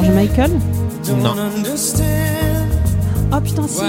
[0.01, 0.51] George Michael
[1.21, 1.35] Non.
[3.33, 3.81] Oh putain, si.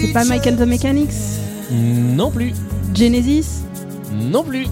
[0.00, 1.10] C'est pas Michael the Mechanics
[1.72, 2.52] Non plus.
[2.94, 3.62] Genesis
[4.12, 4.66] Non plus.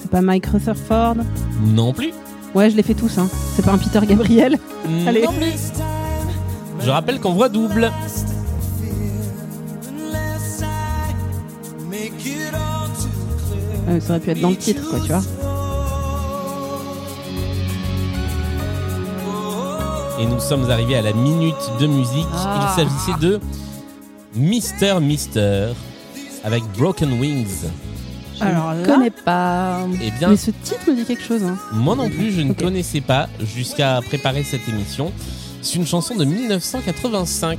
[0.00, 1.16] C'est pas Mike Rutherford
[1.62, 2.12] Non plus.
[2.54, 3.18] Ouais, je les fais tous.
[3.18, 3.28] Hein.
[3.54, 4.58] C'est pas un Peter Gabriel
[5.06, 5.22] Allez.
[5.22, 5.52] Non plus.
[6.82, 7.90] Je rappelle qu'on voit double.
[13.88, 15.22] Euh, Ça aurait pu être dans le titre, quoi, tu vois.
[20.20, 22.26] Et nous sommes arrivés à la minute de musique.
[22.34, 22.74] Ah.
[22.76, 23.40] Il s'agissait de
[24.34, 25.68] Mister Mister
[26.44, 27.64] avec Broken Wings.
[28.38, 29.80] Je Alors ne connais pas.
[30.02, 31.42] Eh bien, Mais ce titre me dit quelque chose.
[31.42, 31.58] Hein.
[31.72, 35.12] moi non plus, je ne connaissais pas jusqu'à préparer cette émission.
[35.62, 37.58] C'est une chanson de 1985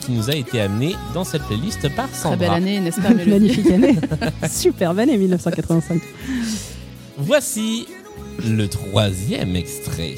[0.00, 2.36] qui nous a été amenée dans cette playlist par Très Sandra.
[2.36, 3.96] belle année, n'est-ce pas, Magnifique année.
[4.48, 6.00] Superbe année 1985.
[7.16, 7.86] Voici
[8.44, 10.14] le troisième extrait.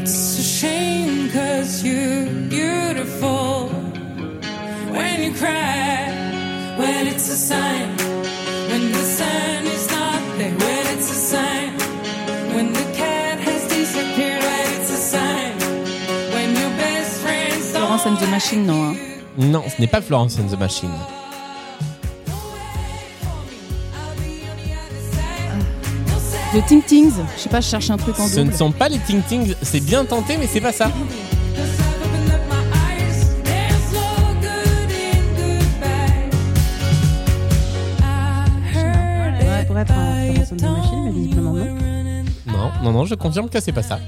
[0.00, 3.66] It's a shame cause you're beautiful.
[4.94, 6.06] When you cry,
[6.78, 7.88] when it's a sign.
[8.70, 11.70] When the sun is not there, when it's a sign.
[12.54, 15.52] When the cat has disappeared, when it's a sign.
[16.32, 18.94] When your best friends don't Florence and the Machine, non.
[18.94, 18.96] hein.
[19.36, 20.94] Non, ce n'est pas Florence and the Machine.
[26.52, 27.12] The Ting Tings.
[27.36, 29.54] Je sais pas, je cherche un truc en Ce ne sont pas les Ting Tings.
[29.60, 30.90] C'est bien tenté, mais c'est pas ça.
[39.58, 41.64] Ça pourrait être un Florence and the Machine, mais visiblement non.
[42.46, 43.98] Non, non, non, je confirme que c'est pas ça.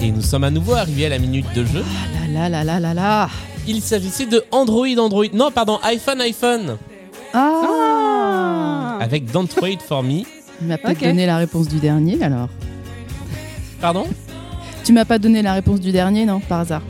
[0.00, 1.84] Et nous sommes à nouveau arrivés à la minute de jeu.
[2.32, 3.28] Là, là, là, là, là, là.
[3.68, 5.26] Il s'agissait de Android Android.
[5.32, 6.76] Non, pardon, iPhone iPhone.
[7.32, 10.22] Ah, Avec Don't Wait For Me.
[10.58, 11.02] Tu m'as pas Ok.
[11.02, 12.48] donné la réponse du dernier, alors.
[13.80, 14.06] Pardon?
[14.84, 16.82] Tu m'as pas donné la réponse du dernier, non, par hasard?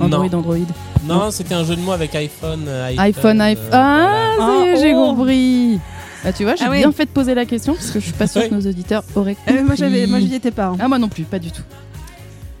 [0.00, 0.38] Android, Non.
[0.38, 0.56] Android.
[1.04, 2.64] Non, c'était un jeu de mots avec iPhone.
[2.68, 3.70] euh, iPhone, euh, iPhone.
[3.72, 4.60] Ah, voilà.
[4.60, 5.06] ça y est, Ah, j'ai oh.
[5.14, 5.80] compris.
[6.24, 6.78] Bah, tu vois, j'ai Ah oui.
[6.78, 8.48] bien fait de poser la question parce que je suis pas sûre Oui.
[8.50, 9.56] que nos auditeurs auraient compris.
[9.58, 10.66] Euh, moi, j'avais, moi, j'y étais pas.
[10.66, 10.76] hein.
[10.80, 11.62] Ah, moi non plus, pas du tout.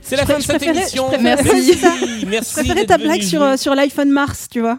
[0.02, 1.04] C'est la Je fin de cette préférais- émission.
[1.10, 1.78] je préférais- Merci.
[2.28, 2.50] Merci.
[2.50, 3.48] Je préférais d'être ta blague sur, jouer.
[3.48, 4.78] euh, sur l'iPhone Mars, tu vois.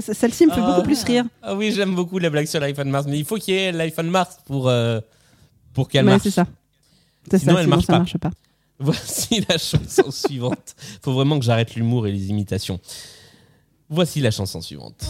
[0.00, 0.66] Celle-ci me fait Ah.
[0.70, 1.24] beaucoup plus rire.
[1.42, 3.72] Ah oui, j'aime beaucoup la blague sur l'iPhone Mars, mais il faut qu'il y ait
[3.72, 5.00] l'iPhone Mars pour, euh,
[5.74, 6.22] pour qu'elle Ouais, marche.
[6.24, 6.46] c'est ça.
[7.30, 7.98] C'est Sinon, ça, elle sinon marche ça pas.
[7.98, 8.30] marche pas.
[8.80, 10.76] Voici la chanson suivante.
[11.02, 12.78] Faut vraiment que j'arrête l'humour et les imitations.
[13.90, 15.04] Voici la chanson suivante.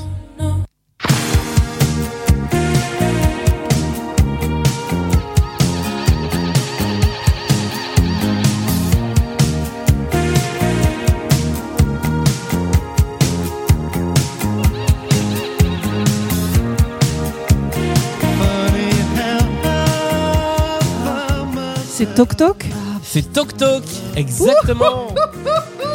[21.98, 22.64] C'est Tok Tok
[23.02, 23.82] C'est Tok Tok,
[24.14, 25.08] exactement.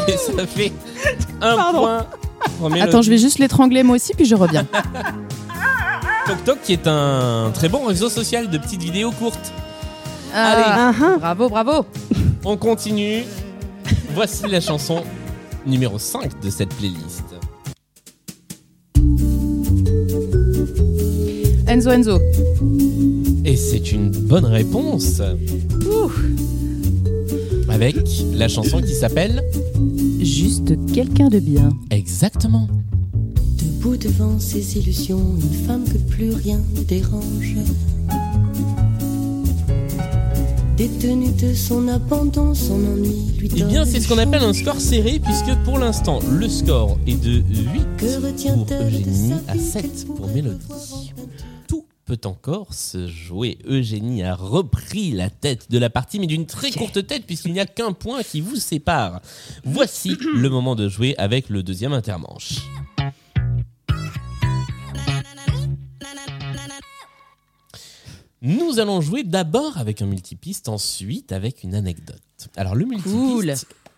[0.09, 0.73] et ça fait
[1.39, 1.87] un Pardon.
[2.59, 2.81] point.
[2.81, 4.65] Attends, je vais juste l'étrangler moi aussi, puis je reviens.
[6.27, 9.53] Tok Tok qui est un très bon réseau social de petites vidéos courtes.
[10.35, 11.17] Ah, Ah, ah.
[11.19, 11.85] bravo, bravo.
[12.43, 13.23] On continue.
[14.13, 15.03] Voici la chanson
[15.65, 17.23] numéro 5 de cette playlist.
[21.65, 22.19] Enzo, Enzo.
[23.45, 25.21] Et c'est une bonne réponse.
[27.84, 27.98] Avec
[28.34, 29.43] la chanson qui s'appelle
[30.22, 31.69] Juste quelqu'un de bien.
[31.91, 32.69] Exactement.
[33.62, 37.58] Debout devant ses illusions, une femme que plus rien ne dérange.
[40.78, 44.43] Détenue de son abandon, son ennui lui Eh donne bien, c'est ce qu'on le appelle
[44.43, 47.43] un score serré, puisque pour l'instant, le score est de 8
[47.98, 51.02] Que pour Eugénie à vie 7 pour Mélodie.
[52.15, 53.58] Peut encore se jouer.
[53.65, 57.60] Eugénie a repris la tête de la partie, mais d'une très courte tête, puisqu'il n'y
[57.60, 59.21] a qu'un point qui vous sépare.
[59.63, 62.60] Voici le moment de jouer avec le deuxième intermanche.
[68.41, 72.19] Nous allons jouer d'abord avec un multipiste, ensuite avec une anecdote.
[72.58, 73.54] Alors le multipiste, Cool.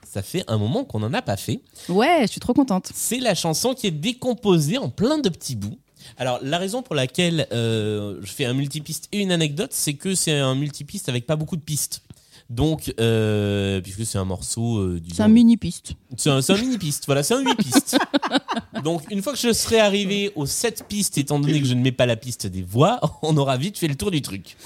[0.08, 1.62] ça fait un moment qu'on n'en a pas fait.
[1.90, 2.92] Ouais, je suis trop contente.
[2.94, 5.80] C'est la chanson qui est décomposée en plein de petits bouts.
[6.18, 10.16] Alors la raison pour laquelle euh, je fais un multipiste et une anecdote, c'est que
[10.16, 12.02] c'est un multipiste avec pas beaucoup de pistes.
[12.50, 15.94] Donc, euh, puisque c'est un morceau, euh, C'est un mini-piste.
[16.16, 17.98] c'est un, c'est un mini piste, voilà, c'est un 8 pistes.
[18.84, 21.82] Donc, une fois que je serai arrivé aux 7 pistes, étant donné que je ne
[21.82, 24.58] mets pas la piste des voix, on aura vite fait le tour du truc.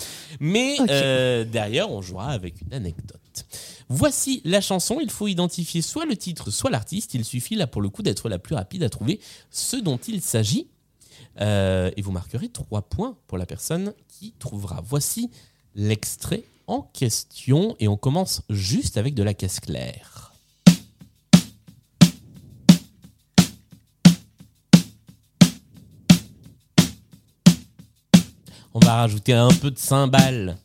[0.41, 3.15] Mais euh, derrière, on jouera avec une anecdote.
[3.87, 4.99] Voici la chanson.
[5.01, 7.13] Il faut identifier soit le titre, soit l'artiste.
[7.13, 9.21] Il suffit là pour le coup d'être la plus rapide à trouver
[9.51, 10.67] ce dont il s'agit.
[11.41, 14.81] Euh, et vous marquerez trois points pour la personne qui trouvera.
[14.83, 15.29] Voici
[15.75, 20.33] l'extrait en question et on commence juste avec de la caisse claire.
[28.73, 30.57] On va rajouter un peu de cymbales.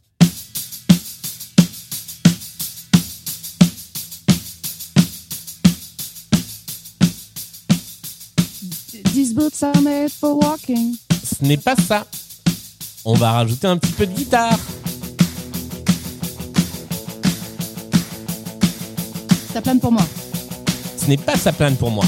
[9.56, 12.04] Ce n'est pas ça.
[13.04, 14.58] On va rajouter un petit peu de guitare.
[19.52, 20.04] Ça plane pour moi.
[20.98, 22.04] Ce n'est pas ça plane pour moi.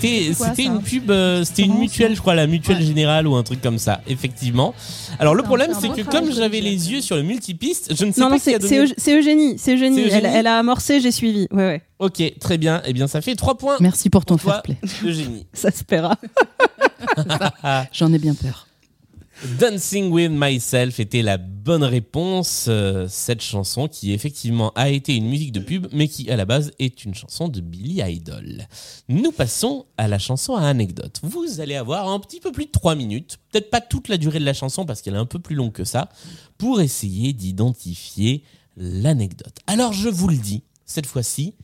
[0.00, 2.82] C'était quoi, c'était une pub, euh, c'était une mutuelle, je crois, la mutuelle Ouais.
[2.84, 4.74] générale ou un truc comme ça, effectivement.
[5.18, 8.20] Alors le problème, c'est que comme j'avais les yeux sur le multipiste, je ne sais
[8.20, 8.68] Non, pas non, qui a c'est donné.
[8.68, 9.54] c'est Eug- c'est Eugénie.
[9.58, 10.00] C'est Eugénie.
[10.10, 11.46] Elle, a amorcé, j'ai suivi.
[11.50, 11.82] Ouais, ouais.
[11.98, 12.82] Ok, très bien.
[12.86, 13.76] Eh bien, ça fait trois points.
[13.80, 14.76] Merci pour ton fair play.
[15.04, 15.46] Eugénie.
[15.52, 16.16] Ça se paiera.
[17.92, 18.65] J'en ai bien peur.
[19.44, 22.66] Dancing with Myself était la bonne réponse.
[22.68, 26.46] euh, cette chanson qui effectivement a été une musique de pub, mais qui à la
[26.46, 28.66] base est une chanson de Billy Idol.
[29.08, 31.20] Nous passons à la chanson à anecdote.
[31.22, 34.38] Vous allez avoir un petit peu plus de 3 minutes, peut-être pas toute la durée
[34.38, 36.08] de la chanson parce qu'elle est un peu plus longue que ça,
[36.56, 38.42] pour essayer d'identifier
[38.76, 39.58] l'anecdote.
[39.66, 41.54] Alors je vous le dis, cette fois-ci,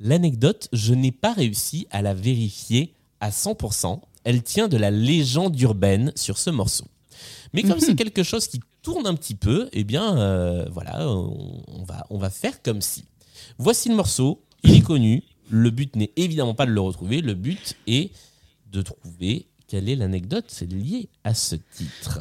[0.00, 4.00] l'anecdote, je n'ai pas réussi à la vérifier à 100%.
[4.24, 6.86] Elle tient de la légende urbaine sur ce morceau.
[7.52, 11.62] Mais comme c'est quelque chose qui tourne un petit peu, eh bien, euh, voilà, on,
[11.68, 13.04] on va, on va faire comme si.
[13.58, 15.22] Voici le morceau, il est connu.
[15.50, 17.20] Le but n'est évidemment pas de le retrouver.
[17.22, 18.10] Le but est
[18.70, 22.20] de trouver quelle est l'anecdote liée à ce titre.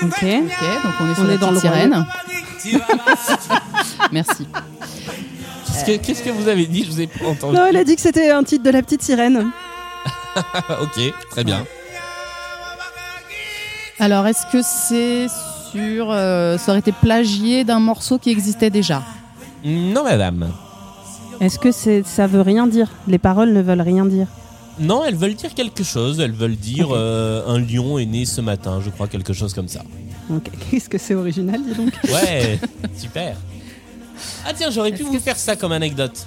[0.00, 0.04] Ok.
[0.04, 2.06] Ok, donc on est sur On la est dans petite le sirène.
[4.12, 4.46] Merci.
[5.66, 6.84] Qu'est-ce que, qu'est-ce que vous avez dit?
[6.84, 7.56] Je vous ai pas entendu.
[7.56, 9.50] Non, elle a dit que c'était un titre de la petite sirène.
[10.80, 11.66] ok, très bien.
[14.00, 15.26] Alors, est-ce que c'est
[15.72, 16.10] sur.
[16.10, 19.02] euh, ça aurait été plagié d'un morceau qui existait déjà?
[19.64, 20.50] Non, madame.
[21.40, 22.88] Est-ce que c'est ça veut rien dire?
[23.06, 24.26] Les paroles ne veulent rien dire.
[24.80, 26.20] Non, elles veulent dire quelque chose.
[26.20, 29.68] Elles veulent dire euh, un lion est né ce matin, je crois, quelque chose comme
[29.68, 29.80] ça.
[30.30, 30.50] Ok.
[30.70, 31.92] Qu'est-ce que c'est original, dis donc?
[32.12, 32.58] Ouais,
[32.96, 33.36] super.
[34.46, 36.26] Ah tiens, j'aurais pu vous faire ça comme anecdote.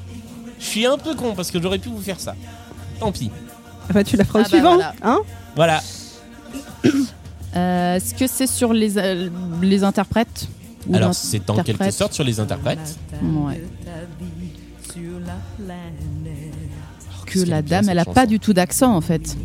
[0.59, 2.35] Je suis un peu con parce que j'aurais pu vous faire ça.
[2.99, 3.31] Tant pis.
[3.89, 4.75] Ah bah, Tu la feras au Ah bah suivant.
[4.75, 4.93] voilà.
[5.03, 5.19] Hein?
[5.55, 5.81] Voilà.
[7.55, 9.29] Euh, Est-ce que c'est sur les, euh,
[9.61, 10.47] les interprètes
[10.87, 12.97] Ou Alors c'est en quelque sorte sur les interprètes.
[13.21, 13.61] Ouais.
[17.25, 18.13] Que la dame, elle a chanson.
[18.13, 19.37] pas du tout d'accent en fait.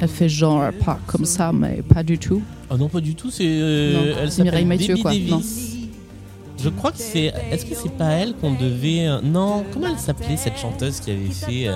[0.00, 2.42] Elle fait genre pas comme ça, mais pas du tout.
[2.70, 3.30] Oh non, pas du tout.
[3.30, 5.10] C'est euh, elle c'est Mireille s'appelle Mathieu, Debbie quoi.
[5.12, 5.76] Davis.
[6.62, 7.32] Je crois que c'est.
[7.50, 9.06] Est-ce que c'est pas elle qu'on devait.
[9.22, 11.68] Non, comment elle s'appelait cette chanteuse qui avait fait.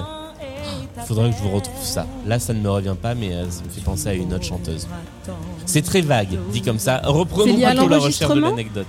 [1.06, 2.06] Faudrait que je vous retrouve ça.
[2.26, 4.44] Là, ça ne me revient pas, mais euh, ça me fait penser à une autre
[4.44, 4.86] chanteuse.
[5.64, 7.00] C'est très vague, dit comme ça.
[7.04, 8.86] Reprenons C'est plutôt la recherche de l'anecdote.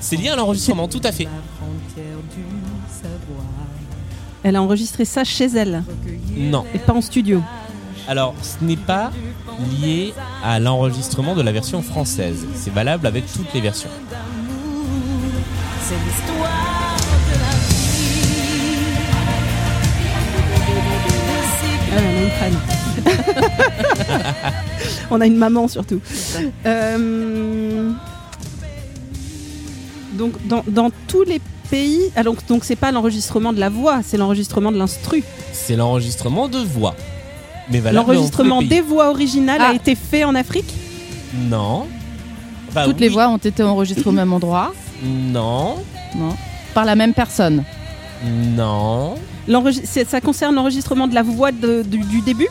[0.00, 1.28] C'est lié à l'enregistrement, tout à fait.
[4.42, 5.82] Elle a enregistré ça chez elle
[6.36, 6.64] Non.
[6.74, 7.42] et pas en studio.
[8.08, 9.10] Alors, ce n'est pas
[9.80, 12.46] lié à l'enregistrement de la version française.
[12.54, 13.90] C'est valable avec toutes les versions.
[16.42, 16.79] Ah,
[21.92, 22.56] on a une crâne.
[25.10, 26.00] on a une maman surtout.
[26.66, 27.90] Euh,
[30.14, 34.16] Donc dans, dans tous les pays, alors donc c'est pas l'enregistrement de la voix, c'est
[34.16, 35.22] l'enregistrement de l'instru.
[35.52, 36.94] C'est l'enregistrement de voix.
[37.70, 39.68] Mais L'enregistrement des voix originales Ah.
[39.70, 40.72] a été fait en Afrique?
[41.34, 41.86] Non.
[42.74, 44.72] Bah Toutes les voix ont été enregistrées au même endroit?
[45.04, 45.76] Non.
[46.16, 46.34] Non.
[46.74, 47.62] Par la même personne?
[48.24, 49.14] Non.
[50.04, 52.48] Ça concerne l'enregistrement de la voix de- du, du début?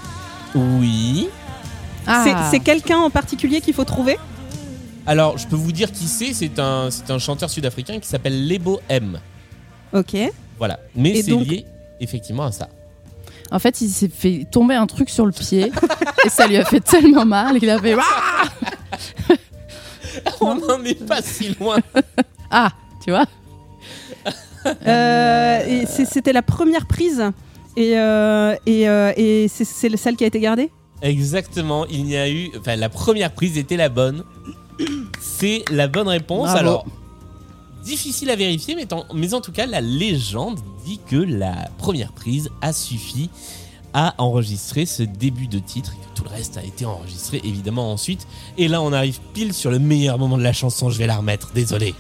[0.56, 1.28] Oui.
[2.06, 2.50] Ah.
[2.52, 4.18] C'est- quelqu'un en particulier qu'il faut trouver?
[5.06, 6.34] Alors, je peux vous dire qui c'est.
[6.34, 6.90] C'est un,
[7.20, 9.20] chanteur sud-africain qui s'appelle Lebo M.
[9.94, 10.16] Ok.
[10.58, 10.80] Voilà.
[10.96, 11.66] Mais c'est donc- lié
[12.00, 12.70] effectivement à ça.
[13.52, 15.72] En fait, il s'est fait tomber un truc sur le pied
[16.26, 17.96] et ça lui a fait tellement mal qu'il a fait.
[17.98, 18.44] Ah
[20.42, 21.78] on n'en est pas si loin.
[22.52, 22.72] Ah,
[23.04, 23.26] tu vois
[24.66, 27.24] et c'est- C'était la première prise.
[27.78, 29.64] Et, euh, et, euh, et c'est-
[29.96, 30.72] celle qui a été gardée?
[31.02, 32.50] Exactement, il y a eu.
[32.60, 34.24] Enfin, la première prise était la bonne.
[35.22, 36.46] C'est la bonne réponse.
[36.48, 36.58] Bravo.
[36.60, 36.86] Alors,
[37.84, 42.12] difficile à vérifier, mais en, mais en tout cas, la légende dit que la première
[42.12, 43.30] prise a suffi
[43.94, 47.92] à enregistrer ce début de titre, et que tout le reste a été enregistré évidemment
[47.94, 48.28] ensuite.
[48.58, 50.90] Et là, on arrive pile sur le meilleur moment de la chanson.
[50.90, 51.96] Je vais la remettre, désolé.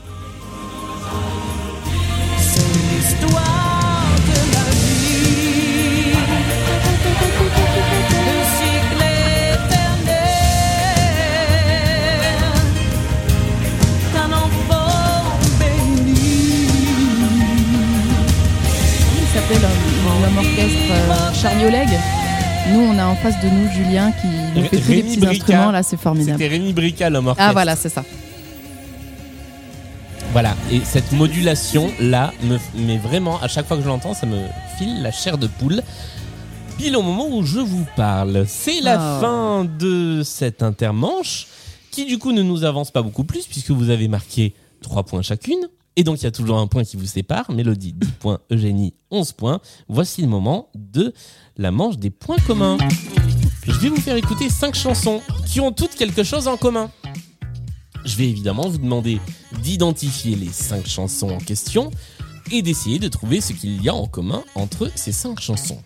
[21.47, 21.87] Oleg.
[22.71, 25.29] Nous, on a en face de nous Julien qui nous fait tous les petits Brica.
[25.31, 25.71] instruments.
[25.71, 26.37] Là, c'est formidable.
[26.37, 27.49] C'était Rémi Brica, l'homme orchestre.
[27.49, 28.03] Ah, voilà, c'est ça.
[30.33, 34.27] Voilà, et cette modulation là, me, mais vraiment, à chaque fois que je l'entends, ça
[34.27, 34.37] me
[34.77, 35.81] file la chair de poule.
[36.77, 38.45] Pile au moment où je vous parle.
[38.47, 39.21] C'est la Oh.
[39.21, 41.47] fin de cette intermanche,
[41.89, 45.21] qui du coup ne nous avance pas beaucoup plus, puisque vous avez marqué 3 points
[45.23, 45.67] chacune.
[45.99, 47.51] Et donc il y a toujours un point qui vous sépare.
[47.51, 49.59] Mélodie 10 points, Eugénie 11 points.
[49.89, 51.13] Voici le moment de
[51.57, 52.77] la manche des points communs.
[53.67, 56.89] Je vais vous faire écouter 5 chansons qui ont toutes quelque chose en commun.
[58.05, 59.19] Je vais évidemment vous demander
[59.61, 61.91] d'identifier les 5 chansons en question
[62.49, 65.83] et d'essayer de trouver ce qu'il y a en commun entre ces 5 chansons.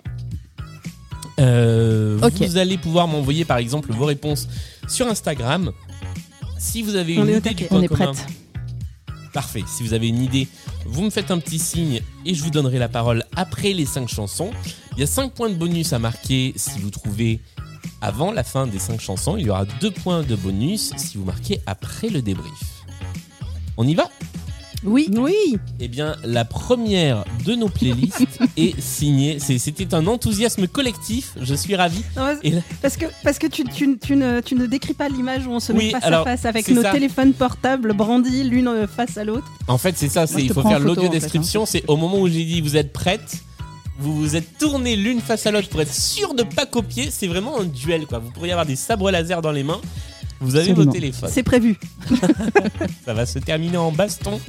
[1.39, 2.19] Euh.
[2.21, 4.47] Vous allez pouvoir m'envoyer par exemple vos réponses
[4.87, 5.71] sur Instagram.
[6.59, 8.42] Si vous avez une idée du point On est commun, prête.
[9.33, 9.63] Parfait.
[9.67, 10.47] Si vous avez une idée,
[10.85, 14.07] vous me faites un petit signe et je vous donnerai la parole après les 5
[14.07, 14.51] chansons.
[14.95, 17.39] Il y a 5 points de bonus à marquer si vous trouvez
[17.99, 19.35] avant la fin des 5 chansons.
[19.37, 22.83] Il y aura 2 points de bonus si vous marquez après le débrief.
[23.75, 24.09] On y va?
[24.85, 25.09] Oui.
[25.15, 28.25] Oui Eh bien, la première de nos playlists
[28.57, 29.37] est signée.
[29.39, 31.33] C'est- C'était un enthousiasme collectif.
[31.41, 32.01] Je suis ravi.
[32.17, 34.93] Non, mais- Et là- Parce que, parce que tu, tu, tu ne, tu ne décris
[34.93, 36.91] pas l'image où on se Oui, met face alors, à face avec c'est nos ça.
[36.91, 39.47] téléphones portables brandis l'une euh, face à l'autre.
[39.67, 40.27] En fait, c'est ça.
[40.27, 41.65] C'est je il faut prends faire photo, l'audio en fait, description.
[41.65, 43.37] C'est au moment où j'ai dit vous êtes prêtes.
[43.99, 47.09] Vous vous êtes tournés l'une face à l'autre pour être sûr de pas copier.
[47.11, 48.17] C'est vraiment un duel, quoi.
[48.19, 49.79] Vous pourriez avoir des sabres laser dans les mains.
[50.43, 50.91] Vous avez Absolument.
[50.91, 51.29] vos téléphones.
[51.31, 51.79] C'est prévu.
[53.05, 54.39] Ça va se terminer en baston.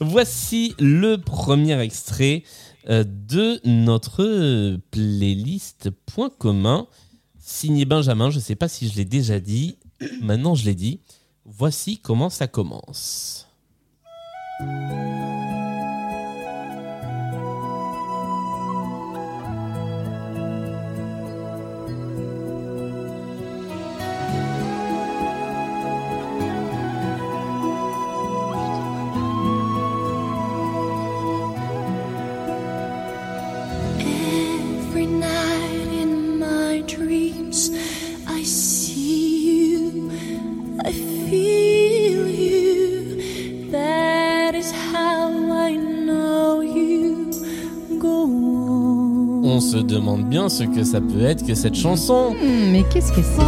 [0.00, 2.42] Voici le premier extrait
[2.88, 6.86] euh, de notre playlist Point commun,
[7.38, 8.30] signé Benjamin.
[8.30, 9.78] Je ne sais pas si je l'ai déjà dit.
[10.20, 11.00] Maintenant, je l'ai dit.
[11.44, 13.48] Voici comment ça commence.
[50.32, 52.30] Bien ce que ça peut être que cette chanson.
[52.32, 53.42] Hmm, mais qu'est-ce que c'est?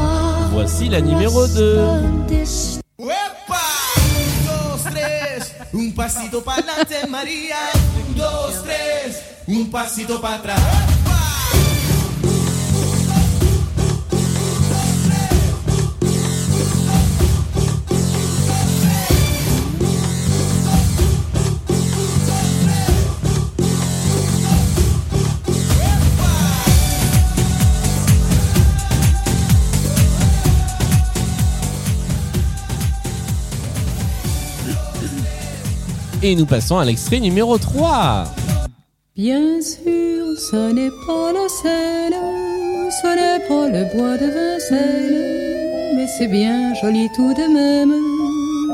[0.52, 1.80] Voici la numéro 2.
[2.28, 3.14] This ¡Uepa!
[3.96, 7.56] Un, dos, tres, un pasito para adelante, María.
[8.10, 11.03] Un, dos, tres, un pasito para atrás.
[36.26, 38.24] Et nous passons à l'extrait numéro 3.
[39.14, 42.18] Bien sûr, ce n'est pas la Seine,
[42.90, 47.92] ce n'est pas le bois de Vincennes, mais c'est bien joli tout de même.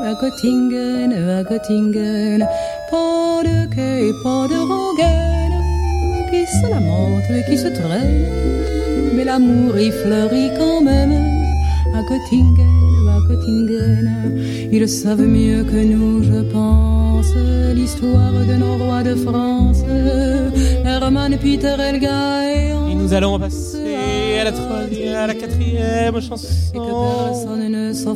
[0.01, 2.47] À Göttingen, à Göttingen,
[2.89, 5.59] pas de quai, et pas de rengaine,
[6.31, 11.21] qui se lamente et qui se traîne, mais l'amour y fleurit quand même.
[11.93, 14.39] À Göttingen, à Göttingen,
[14.71, 17.00] ils savent mieux que nous, je pense,
[17.73, 19.83] l'histoire de nos rois de France,
[20.85, 26.19] Hermann, Peter, Elga et Et nous allons passer à la troisième, à la quatrième et
[26.19, 26.73] que chanson.
[26.73, 28.15] personne ne s'en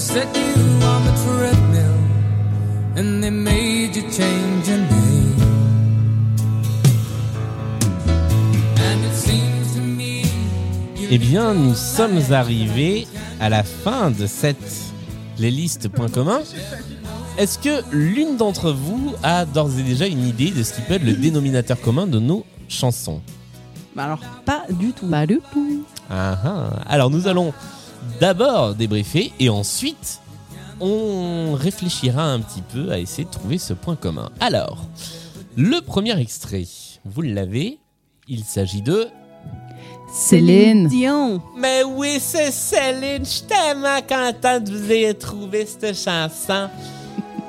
[0.00, 1.98] set you on the treadmill
[2.96, 5.36] and they made you change your name.
[8.78, 10.22] And it seems to me
[11.10, 13.06] Eh bien, nous sommes arrivés
[13.40, 14.56] à la fin de cette
[15.36, 16.40] playlist point commun.
[17.36, 20.94] Est-ce que l'une d'entre vous a d'ores et déjà une idée de ce qui peut
[20.94, 23.20] être le dénominateur commun de nos chansons?
[23.94, 25.06] Bah alors, pas du tout.
[25.06, 25.84] Bah, du tout.
[26.08, 26.70] Ah, ah.
[26.88, 27.52] Alors nous allons
[28.20, 30.20] d'abord débriefer et ensuite
[30.80, 34.30] on réfléchira un petit peu à essayer de trouver ce point commun.
[34.40, 34.78] Alors,
[35.56, 36.64] le premier extrait,
[37.04, 37.78] vous l'avez,
[38.28, 39.08] il s'agit de...
[40.12, 40.88] Céline.
[40.88, 41.40] Dion.
[41.56, 46.68] Mais oui, c'est Céline, je suis tellement contente que vous ayez trouvé cette chanson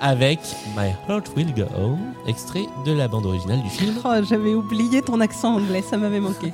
[0.01, 0.39] avec
[0.75, 1.97] My Heart Will Go On,
[2.27, 3.95] extrait de la bande originale du film.
[4.03, 6.51] Oh, j'avais oublié ton accent anglais, ça m'avait manqué.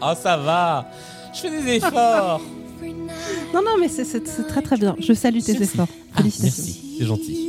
[0.00, 0.86] Oh ça va,
[1.34, 2.40] je fais des efforts.
[3.54, 4.04] Non, non, mais c'est-
[4.48, 4.96] très très bien.
[4.98, 5.88] Je salue tes efforts.
[6.14, 6.62] Ah, Félicitations.
[6.64, 7.48] merci, c'est gentil.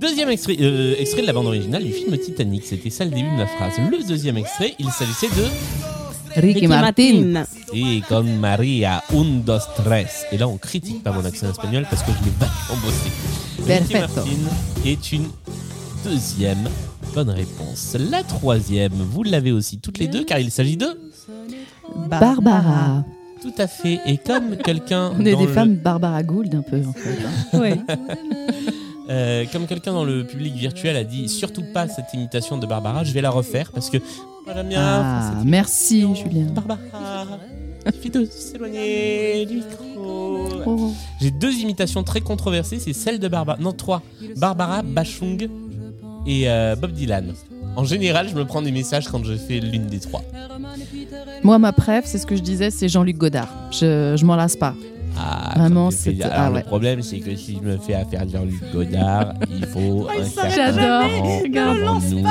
[0.00, 2.64] Deuxième extrait, euh, extrait de la bande originale du film Titanic.
[2.66, 3.72] C'était ça le début de ma phrase.
[3.90, 7.44] Le deuxième extrait, il s'agissait de Ricky Martin.
[7.72, 10.26] Et con Maria un dos tres.
[10.32, 13.80] Et là, on critique pas mon accent espagnol parce que je l'ai vachement bossé.
[13.80, 13.94] Ricky.
[13.94, 14.24] Martin
[14.84, 15.28] est une
[16.04, 16.68] deuxième
[17.14, 17.96] bonne réponse.
[18.10, 20.88] La troisième, vous l'avez aussi toutes les deux car il s'agit de
[22.10, 23.04] Barbara.
[23.44, 24.00] Tout à fait.
[24.06, 27.18] Et comme quelqu'un On est dans des le- femmes Barbara Gould un peu en fait.
[27.54, 27.58] hein.
[27.60, 27.76] Ouais.
[29.10, 33.04] Euh, comme quelqu'un dans le public virtuel a dit surtout pas cette imitation de Barbara,
[33.04, 36.06] je vais la refaire parce que moi, j'aime bien Ah, merci.
[36.16, 36.46] Julien.
[36.46, 36.78] Barbara,
[37.86, 40.48] il suffit de s'éloigner du micro.
[40.66, 40.92] Oh.
[41.20, 44.02] J'ai deux imitations très controversées, c'est celle de Barbara, non trois,
[44.38, 45.48] Barbara, Bachung
[46.26, 47.34] et euh, Bob Dylan.
[47.76, 50.22] En général, je me prends des messages quand je fais l'une des trois.
[51.44, 53.48] Moi, ma préf, c'est ce que je disais, c'est Jean-Luc Godard.
[53.70, 54.74] Je, je m'en lasse pas.
[55.16, 59.34] Ah, Vraiment, c'est- ah le problème, c'est que si je me fais affaire Jean-Luc Godard,
[59.54, 61.40] il faut un certain J'adore.
[61.42, 61.78] Regarde.
[61.78, 62.24] avant nous,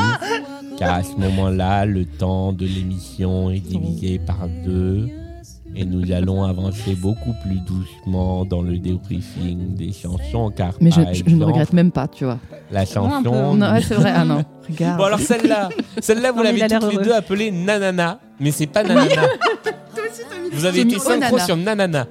[0.78, 5.08] car à ce moment-là, le temps de l'émission est divisé par deux.
[5.76, 11.02] Et nous allons avancer beaucoup plus doucement dans le débriefing des chansons, car Mais je,
[11.02, 12.38] par je- je ne regrette même pas, tu vois.
[12.72, 13.56] la chanson.
[13.56, 14.14] Non, ouais, c'est vrai.
[14.16, 14.98] Ah non, regarde.
[15.00, 15.70] Bon alors celle-là,
[16.00, 17.04] celle-là vous l'avez toutes les heureux.
[17.04, 19.24] deux appelée Nanana, mais c'est pas Nanana.
[20.52, 22.06] Vous avez été mis synchro sur Nanana.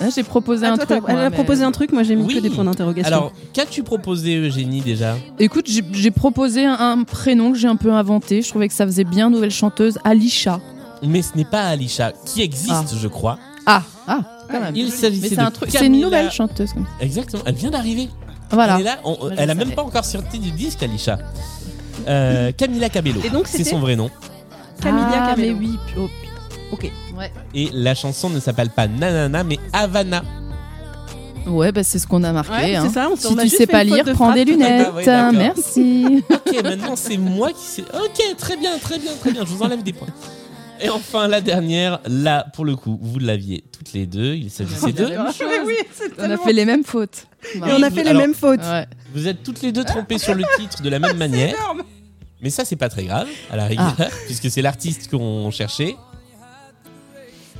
[0.00, 1.02] Là, j'ai proposé Ah, un toi, truc.
[1.08, 2.34] elle moi, a mais- proposé un truc, moi j'ai mis Oui.
[2.36, 3.12] que des points d'interrogation.
[3.12, 5.16] Alors, qu'as-tu proposé Eugénie déjà?
[5.38, 8.40] Écoute, j'ai- j'ai proposé un, un prénom que j'ai un peu inventé.
[8.42, 10.60] Je trouvais que ça faisait bien nouvelle chanteuse, Alisha.
[11.02, 12.84] Mais ce n'est pas Alisha, qui existe Ah.
[13.00, 13.38] je crois.
[13.66, 14.20] Ah, ah,
[14.50, 14.74] quand même.
[14.76, 16.72] Il Mais s'agissait c'est de un truc, c'est une nouvelle chanteuse.
[16.72, 17.04] comme ça.
[17.04, 18.08] Exactement, elle vient d'arriver.
[18.50, 18.74] Voilà.
[18.76, 21.18] Elle est là, on- Moi, je elle a même pas encore sorti du disque Alisha.
[22.08, 24.10] Euh, Camila Cabello, Et donc, c'est c'était son vrai nom.
[24.80, 25.58] Camilla ah, mais Cabello.
[25.60, 25.78] oui.
[25.98, 26.08] oh,
[26.72, 26.90] Ok.
[27.18, 27.32] ouais.
[27.54, 30.22] Et la chanson ne s'appelle pas Nanana, mais Havana.
[31.46, 32.52] Ouais, bah, c'est ce qu'on a marqué.
[32.52, 32.84] Ouais, hein.
[32.86, 34.86] c'est ça, on- Si tu juste sais pas lire, de prends des lunettes.
[34.90, 35.32] Ah ouais, d'accord.
[35.32, 36.22] Merci.
[36.30, 37.82] Ok, maintenant c'est moi qui sais.
[37.82, 39.42] Ok, très bien, très bien, très bien.
[39.44, 40.08] Je vous enlève des points.
[40.80, 44.34] Et enfin, la dernière, là, pour le coup, vous l'aviez toutes les deux.
[44.34, 45.04] Il s'agissait de.
[45.06, 45.74] Oui,
[46.18, 47.26] On a fait les mêmes fautes.
[47.54, 48.60] Et on a fait les Alors, mêmes fautes.
[48.62, 48.86] Ouais.
[49.14, 51.54] Vous êtes toutes les deux trompées sur le titre de la même manière.
[51.54, 51.82] énorme.
[52.40, 55.96] Mais ça, c'est pas très grave, à la rigueur, puisque c'est l'artiste qu'on cherchait.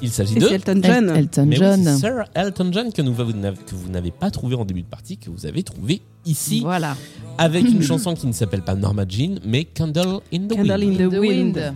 [0.01, 0.47] Il s'agit de.
[0.47, 1.11] Elton John.
[1.11, 1.83] El- Elton Mais John.
[1.83, 4.83] c'est Sir Elton John que, nous, vous n'avez- que vous n'avez pas trouvé en début
[4.83, 6.97] de partie, que vous avez trouvé ici, Voilà.
[7.37, 11.01] avec une chanson qui ne s'appelle pas Norma Jean, mais Candle in the Candle Wind.
[11.01, 11.75] in the Wind.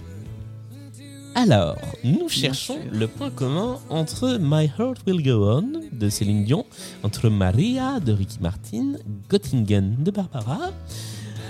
[1.34, 6.66] Alors, nous cherchons le point commun entre My Heart Will Go On de Céline Dion,
[7.02, 8.94] entre Maria de Ricky Martin,
[9.30, 10.70] Göttingen de Barbara,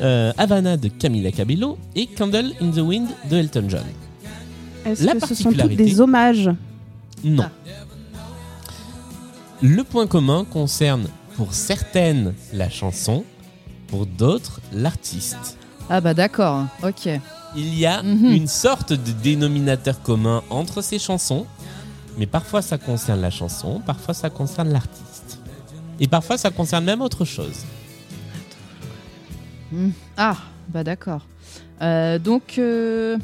[0.01, 3.85] euh, Havana de Camila Cabello et Candle in the Wind de Elton John.
[4.85, 6.51] Est-ce que ce sont toutes des hommages?
[7.25, 7.45] Non.
[9.61, 11.07] Le point commun concerne
[11.37, 13.25] pour certaines la chanson,
[13.89, 15.59] pour d'autres l'artiste.
[15.91, 16.67] Ah bah d'accord.
[16.83, 17.09] Ok.
[17.57, 18.33] Il y a Mhm.
[18.33, 21.47] une sorte de dénominateur commun entre ces chansons,
[22.19, 25.39] mais parfois ça concerne la chanson, parfois ça concerne l'artiste.
[26.01, 27.65] Et parfois ça concerne même autre chose.
[29.71, 29.91] Hmm.
[30.17, 30.37] Ah
[30.69, 31.23] bah d'accord.
[31.81, 33.17] Euh, donc euh,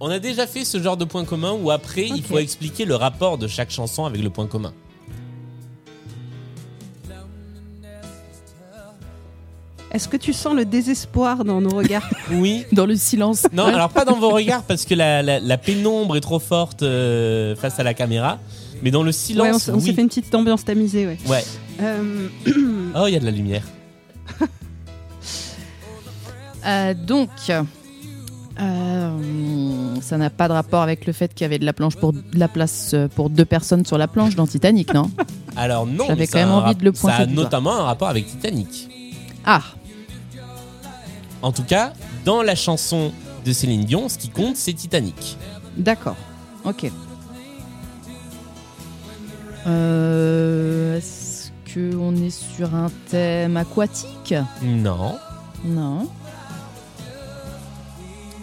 [0.00, 2.96] On a déjà fait ce genre de point commun où après il faut expliquer le
[2.96, 4.72] rapport de chaque chanson avec le point commun.
[9.92, 12.64] Est-ce que tu sens le désespoir dans nos regards Oui.
[12.72, 13.46] Dans le silence.
[13.52, 16.82] Non, alors pas dans vos regards parce que la, la- la pénombre est trop forte
[16.82, 18.38] euh, face à la caméra.
[18.82, 19.94] Mais dans le Ouais, on silence, s- on s'est oui.
[19.94, 21.18] fait une petite ambiance tamisée, ouais.
[21.28, 21.44] Ouais.
[21.80, 22.28] Euh,
[22.96, 23.64] Oh, il y a de la lumière.
[26.64, 29.18] Euh, donc, euh,
[30.00, 32.12] ça n'a pas de rapport avec le fait qu'il y avait de la planche pour
[32.12, 35.10] de la place pour deux personnes sur la planche dans Titanic, non?
[35.56, 37.82] Alors non, J'avais quand ça a même envie de le pointer Ça a notamment un
[37.82, 38.88] rapport avec Titanic.
[39.44, 39.62] Ah,
[41.42, 41.92] En tout cas,
[42.24, 43.12] dans la chanson
[43.44, 45.36] de Céline Dion, ce qui compte, c'est Titanic.
[45.76, 46.16] d'accord.
[46.64, 46.90] Ok.
[49.66, 54.34] Euh, Est-ce qu'on est sur un thème aquatique?
[54.62, 55.16] Non.
[55.64, 56.08] Non.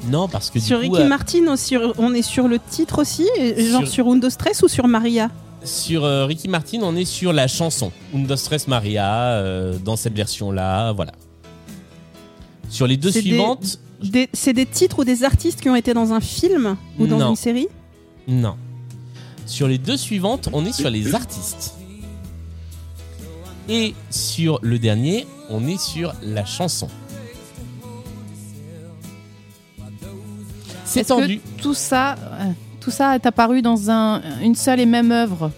[0.08, 2.58] Non, parce que du sur coup, Ricky euh, Martin, on, sur- on est sur le
[2.60, 5.30] titre aussi, et- genre Sur- sur Undo Stress ou sur Maria?
[5.66, 10.14] Sur euh, Ricky Martin, on est sur la chanson Undo Stress Maria, euh, dans cette
[10.16, 11.12] version-là, voilà.
[12.70, 15.76] Sur les deux C'est des- suivantes, Des- C'est des titres ou des artistes qui ont
[15.76, 17.30] été dans un film ou dans Non.
[17.32, 17.68] une série?
[18.30, 18.56] Non.
[19.46, 21.74] Sur les deux suivantes, on est sur les artistes.
[23.68, 26.88] Et sur le dernier, on est sur la chanson.
[30.86, 31.42] C'est Est-ce que tendu.
[31.62, 32.46] tout ça, euh,
[32.80, 35.52] tout ça est apparu dans un, une seule et même œuvre?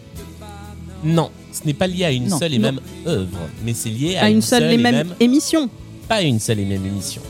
[1.04, 2.72] Non, ce n'est pas lié à une Non, seule et non.
[2.72, 5.70] même œuvre, mais c'est lié à, À une seule et même émission.
[6.12, 7.22] Pas une seule et même émission.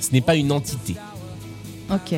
[0.00, 0.94] Ce n'est pas une entité.
[1.92, 2.14] Ok.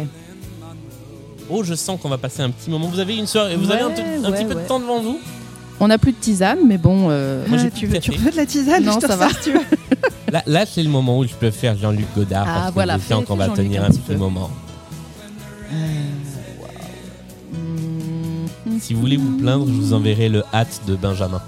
[1.49, 2.87] Oh, je sens qu'on va passer un petit moment.
[2.89, 3.95] Vous avez une soirée, vous avez un, ouais,
[4.33, 5.19] petit peu de temps devant vous.
[5.81, 7.07] On n'a plus de tisane, mais bon.
[7.09, 8.23] euh, Moi, j'ai Ah, tu, veux, tu café.
[8.23, 9.29] veux de la tisane Non, Je te ça va.
[9.43, 9.61] tu veux.
[10.33, 12.99] Là, là c'est le moment où je peux faire Jean-Luc Godard Ah, parce que voilà,
[12.99, 14.15] je sens fais- qu'on va tenir un petit peu.
[14.17, 14.51] moment.
[17.53, 21.41] hmm, Si vous voulez vous plaindre, je vous enverrai le hâte de Benjamin.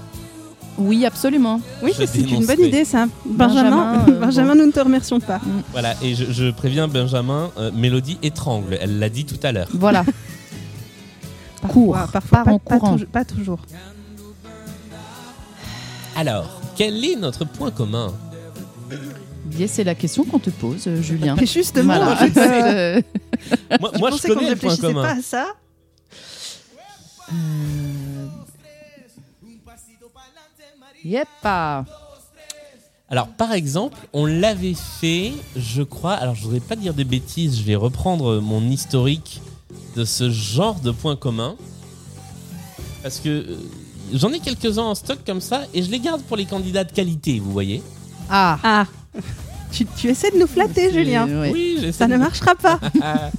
[0.77, 1.61] Oui, absolument.
[1.83, 3.05] Oui, c'est une bonne idée ça.
[3.25, 5.39] Benjamin, Benjamin, euh, Benjamin nous ne te remercions pas.
[5.71, 8.77] Voilà, et je, je préviens Benjamin, euh, Mélodie étrangle.
[8.81, 9.67] Elle l'a dit tout à l'heure.
[9.73, 10.03] Voilà.
[11.67, 11.97] Cours.
[12.11, 12.93] Parfois, pas, en pas courant.
[12.93, 13.59] toujours- pas toujours.
[16.15, 18.13] Alors, quel est notre point commun?
[19.45, 21.35] Bien, c'est la question qu'on te pose, euh, Julien.
[21.39, 22.05] Et justement, Voilà.
[22.15, 23.01] moi, je, euh,
[23.99, 25.03] Moi, je connais le point réfléchissait commun.
[25.03, 25.45] pas à ça.
[31.03, 31.85] Yeppa.
[33.09, 36.13] Alors, par exemple, on l'avait fait, je crois.
[36.13, 39.41] Alors, je voudrais pas dire de bêtises, je vais reprendre mon historique
[39.95, 41.55] de ce genre de point commun.
[43.03, 43.57] Parce que euh,
[44.13, 46.91] j'en ai quelques-uns en stock comme ça et je les garde pour les candidats de
[46.91, 47.81] qualité, vous voyez.
[48.29, 48.57] Ah.
[48.63, 48.85] Ah,
[49.71, 51.27] tu, tu essaies de nous flatter, Julien.
[51.27, 51.51] Ouais.
[51.51, 52.79] Oui, j'essaie Ça de- ne marchera pas.
[53.01, 53.29] Ah.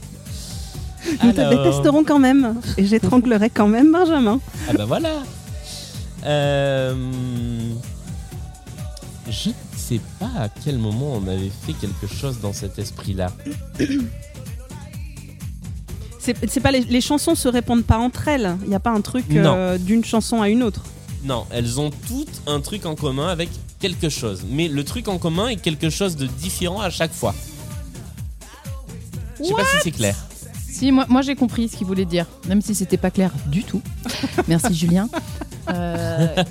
[1.25, 2.61] Nous te détesterons quand même.
[2.79, 4.39] Et j'étranglerai quand même Benjamin.
[4.69, 5.11] Ah bah voilà.
[6.25, 6.95] Euh,
[9.29, 13.33] Je ne sais pas à quel moment on avait fait quelque chose dans cet esprit-là.
[16.19, 18.57] C'est c'est pas les, les chansons se répondent pas entre elles.
[18.63, 20.83] Il n'y a pas un truc euh, d'une chanson à une autre.
[21.25, 23.49] Non, elles ont toutes un truc en commun avec
[23.81, 24.45] quelque chose.
[24.49, 27.35] Mais le truc en commun est quelque chose de différent à chaque fois.
[29.41, 30.17] Je sais pas si c'est clair.
[30.69, 33.63] Si, moi, moi j'ai compris ce qu'il voulait dire, même si c'était pas clair du
[33.65, 33.83] tout.
[34.49, 35.09] Merci Julien.
[35.69, 36.02] Euh,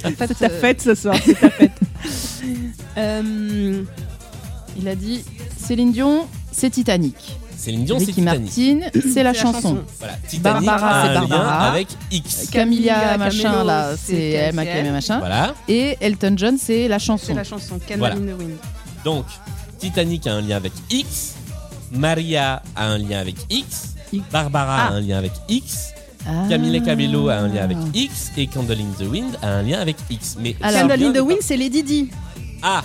[0.06, 1.72] en fait, C'est ta euh, fête ce soir, c'est ta fête.
[2.98, 3.84] Euh,
[4.78, 5.24] il a dit
[5.58, 7.16] Céline Dion, c'est Titanic.
[7.56, 8.58] Céline Dion, c'est Ricky Titanic.
[8.58, 9.84] Martin, c'est la chanson.
[10.00, 11.70] Voilà, Titanic Barbara, c'est Barbara.
[11.70, 12.50] avec X.
[12.52, 15.20] Camilla, Camilla machin, là, c'est c'est Emma machin.
[15.20, 15.54] Voilà.
[15.68, 17.28] Et Elton John, c'est la chanson.
[17.28, 18.16] c'est la chanson Candle Voilà.
[18.16, 18.58] in the Wind.
[19.06, 19.26] Donc,
[19.80, 21.36] Titanic a un lien avec X.
[21.92, 23.94] Maria a un lien avec X.
[24.32, 24.94] Barbara a Ah.
[24.96, 25.94] un lien avec X.
[26.28, 26.46] Ah.
[26.50, 28.32] Camila Cabello a un lien avec X.
[28.38, 30.38] Et Candle in the Wind a un lien avec X.
[30.40, 32.10] Mais Alors- c'est Candle in the Wind, c'est Lady Di.
[32.62, 32.84] Ah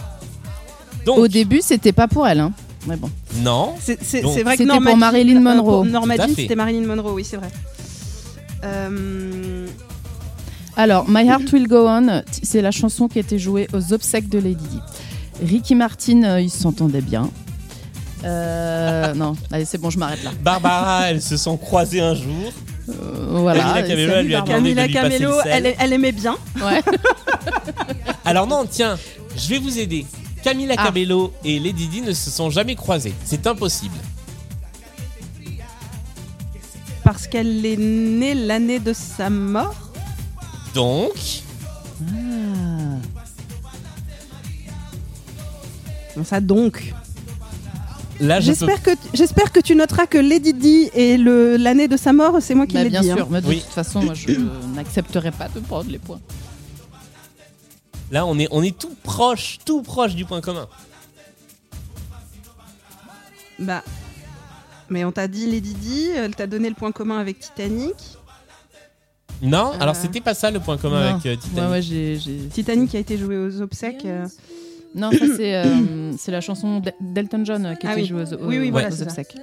[1.05, 2.53] Donc, Au début, c'était pas pour elle, hein.
[2.87, 3.11] Mais bon.
[3.43, 3.74] non.
[3.80, 5.70] C'est Donc- vrai que C'était pour Norma Marilyn Jean- euh, Monroe.
[5.82, 6.43] pour Norma Tout à Jean, fait.
[6.43, 7.49] c'était Marilyn Monroe, oui, c'est vrai.
[8.64, 9.66] Euh,
[10.76, 13.93] Alors, My Heart Will Go On, t- c'est la chanson qui a été jouée aux
[13.93, 14.78] obsèques de Lady Di.
[15.45, 17.30] Ricky Martin, euh, ils s'entendaient bien.
[18.24, 20.30] Euh, non, allez, c'est bon, je m'arrête là.
[20.43, 22.53] Barbara, elles se sont croisées un jour.
[22.89, 22.93] Euh,
[23.41, 23.61] voilà.
[23.82, 24.59] Camila Cabello, Salut, elle lui a Barbara.
[24.61, 25.66] demandé de Camila lui passer Cabello, le sel.
[25.66, 26.37] elle, elle aimait bien.
[26.62, 26.82] Ouais.
[28.24, 28.99] Alors non, tiens,
[29.37, 30.07] je vais vous aider.
[30.45, 30.84] Camila Ah.
[30.84, 33.14] Cabello et Lady Di ne se sont jamais croisées.
[33.24, 33.97] C'est impossible.
[37.03, 39.74] Parce qu'elle est née l'année de sa mort.
[40.74, 41.12] Donc,
[42.03, 42.99] Ah.
[46.16, 46.93] Bon, Ça donc.
[48.20, 48.54] Là, je peux...
[48.66, 52.36] J'espère que, j'espère que tu noteras que Lady Di et le- l'année de sa mort,
[52.40, 53.10] c'est moi qui Bah, l'ai bien dit.
[53.10, 53.16] hein.
[53.16, 53.60] sûr, mais de Oui.
[53.60, 54.32] toute façon, moi, je
[54.74, 56.20] n'accepterai pas de prendre les points.
[58.10, 60.68] Là, on est, on est tout proche, tout proche du point commun.
[63.58, 63.82] Bah.
[64.88, 67.94] Mais on t'a dit Lady Di, elle t'a donné le point commun avec Titanic.
[69.42, 69.80] Non, Euh.
[69.80, 71.10] alors c'était pas ça le point commun Non.
[71.16, 71.90] avec euh, Titanic.
[71.90, 74.04] Ouais, Titanic a été joué aux obsèques.
[74.04, 74.26] euh,
[74.97, 78.07] Non, ça c'est euh, c'est la chanson d'El- d'Elton John euh, qui Ah était oui.
[78.09, 79.36] jouée aux, aux- Oui, oui, voilà, aux obsèques.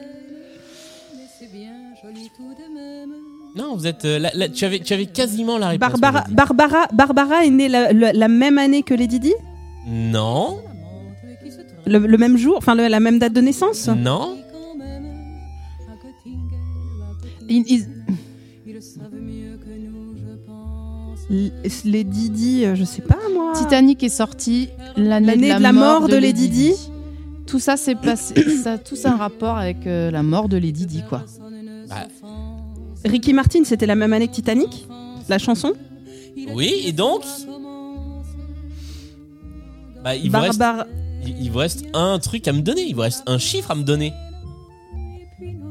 [3.56, 4.06] Non, vous êtes.
[4.06, 6.00] euh, là- là, tu, avais, tu avais quasiment la réponse.
[6.00, 6.26] Barbara.
[6.32, 9.34] Barbara, Barbara est née la, la- la même année que Lady Di?
[9.88, 10.60] Non,
[11.86, 13.88] le, le même jour, enfin le- la même date de naissance?
[13.90, 14.38] Non.
[21.34, 21.52] L-
[21.86, 23.54] Lady Di, euh, je sais pas moi.
[23.56, 26.74] Titanic est sorti l'année de, la mort de Lady Di.
[27.48, 30.58] Tout ça c'est passé, ça, tout ça a un rapport avec euh, la mort de
[30.58, 31.24] Lady Di quoi.
[31.90, 32.08] Bah,
[33.06, 34.88] Ricky Martin, c'était la même année que Titanic?
[35.28, 35.74] La chanson?
[36.54, 37.24] Oui, et donc?
[40.04, 40.88] Bah, il vous, reste, Barbara.
[41.26, 42.82] il, il vous reste un truc à me donner.
[42.84, 44.14] Il vous reste un chiffre à me donner.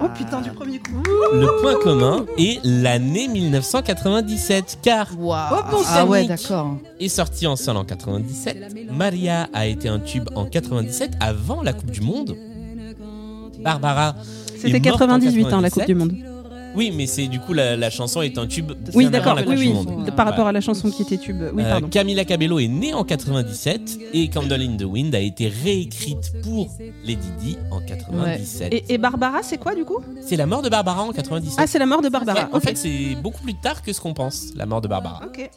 [0.02, 1.02] Oh putain, du premier coup
[1.34, 5.40] Le point commun est l'année 1997, car Waouh.
[5.52, 6.78] Oh, bon, ah ouais, d'accord.
[7.00, 8.92] est sorti en salle en 97.
[8.92, 12.36] Maria a été un tube en 97 avant la Coupe du Monde.
[13.60, 14.16] Barbara.
[14.58, 15.88] C'était est morte en 98 ans, la Coupe 97.
[15.88, 16.33] du Monde.
[16.76, 18.72] Oui, mais c'est du coup la, la chanson est un tube.
[18.94, 20.12] Oui, d'accord, oui, oui, Monde.
[20.16, 21.42] par rapport à la chanson qui était tube.
[21.54, 21.88] Oui, Euh, pardon.
[21.90, 26.70] Camila Cabello est née en 97 et Candle in the Wind a été réécrite pour
[27.06, 28.74] Lady Di en 97.
[28.74, 30.00] Et, et Barbara, c'est quoi du coup?
[30.22, 31.58] C'est la mort de Barbara en 97.
[31.60, 32.40] Ah, c'est la mort de Barbara.
[32.46, 35.22] Ouais, en fait, c'est beaucoup plus tard que ce qu'on pense, la mort de Barbara.
[35.26, 35.50] Ok.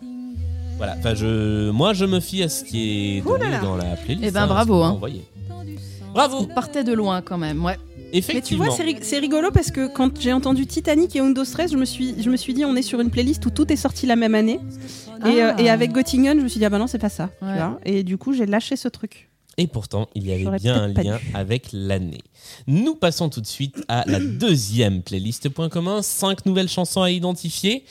[0.77, 0.97] Voilà.
[0.99, 3.61] Enfin, je, moi, je me fie à ce qui est là donné là.
[3.61, 4.25] dans la playlist.
[4.29, 4.91] Eh ben, hein, bravo, hein.
[4.91, 5.25] envoyé.
[6.13, 6.37] Bravo.
[6.41, 7.77] On partait de loin quand même, ouais.
[8.13, 11.45] Mais tu vois, c'est ri- c'est rigolo parce que quand j'ai entendu Titanic et Undo
[11.45, 13.71] Stress, je me, suis, je me suis dit, on est sur une playlist où tout
[13.73, 14.61] est sorti la même année.
[15.25, 15.61] Et, euh, Ah.
[15.63, 17.31] et avec Göttingen, je me suis dit, ah bah non, c'est pas ça.
[17.39, 17.57] tu Ouais.
[17.57, 17.81] vois.
[17.85, 19.29] Et du coup, j'ai lâché ce truc.
[19.59, 21.25] Et pourtant, il y avait bien un lien dû.
[21.35, 22.21] avec l'année.
[22.67, 26.03] Nous passons tout de suite à la deuxième playlist Point commun.
[26.03, 27.85] Cinq nouvelles chansons à identifier.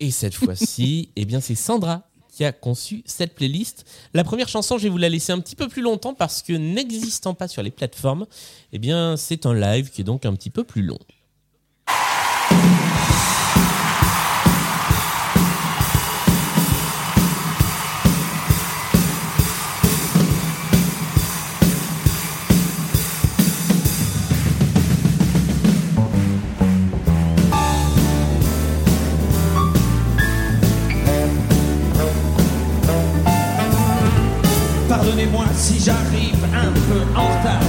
[0.00, 3.84] Et cette fois-ci, eh bien, c'est Sandra qui a conçu cette playlist.
[4.14, 6.52] La première chanson, je vais vous la laisser un petit peu plus longtemps parce que
[6.52, 8.26] n'existant pas sur les plateformes,
[8.72, 10.98] eh bien, c'est un live qui est donc un petit peu plus long.
[35.70, 37.62] Si j'arrive un peu en retard.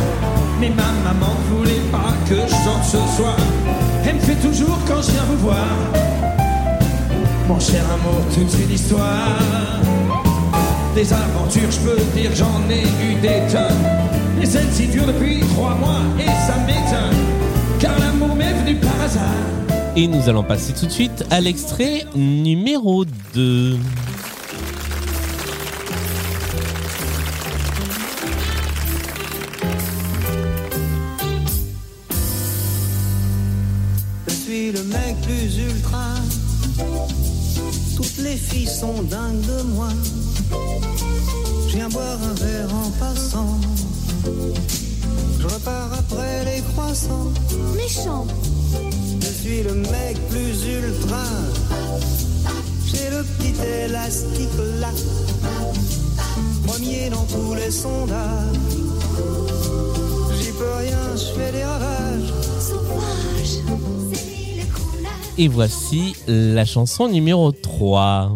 [0.59, 3.37] Mais ma maman voulait pas que je sorte ce soir.
[4.05, 5.67] Elle me fait toujours quand je viens vous voir.
[7.47, 9.37] Mon cher amour, toute une histoire.
[10.95, 13.85] Des aventures, je peux dire, j'en ai eu des tonnes.
[14.37, 17.19] Mais celle-ci dure depuis trois mois et ça m'étonne.
[17.79, 19.51] Car l'amour m'est venu par hasard.
[19.95, 23.77] Et nous allons passer tout de suite à l'extrait numéro 2.
[35.81, 36.15] Ultra.
[37.95, 39.89] Toutes les filles sont dingues de moi.
[41.67, 43.59] Je viens boire un verre en passant.
[45.39, 47.31] Je repars après les croissants.
[47.75, 48.27] Méchant.
[49.19, 51.25] Je suis le mec plus ultra.
[52.85, 53.55] J'ai le petit
[53.85, 54.89] élastique là.
[56.67, 58.57] Premier dans tous les sondages.
[60.39, 63.20] J'y peux rien, je fais des ravages.
[65.43, 68.31] Et voici la chanson numéro 3.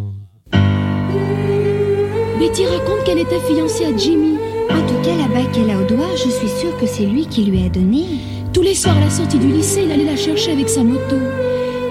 [2.39, 4.39] Betty raconte qu'elle était fiancée à Jimmy.
[4.72, 7.28] En tout cas, la bague qu'elle a au doigt, je suis sûre que c'est lui
[7.28, 8.06] qui lui a donné.
[8.53, 11.18] Tous les soirs à la sortie du lycée, il allait la chercher avec sa moto.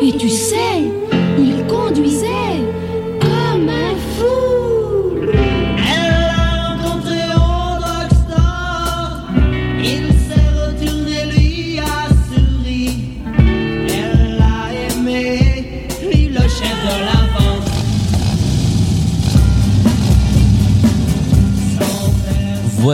[0.02, 0.82] Et tu sais,
[1.38, 2.53] il conduisait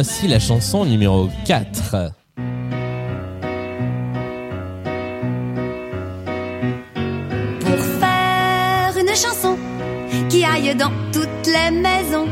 [0.03, 2.13] Voici la chanson numéro 4.
[7.61, 9.59] Pour faire une chanson
[10.31, 12.27] qui aille dans toutes les maisons,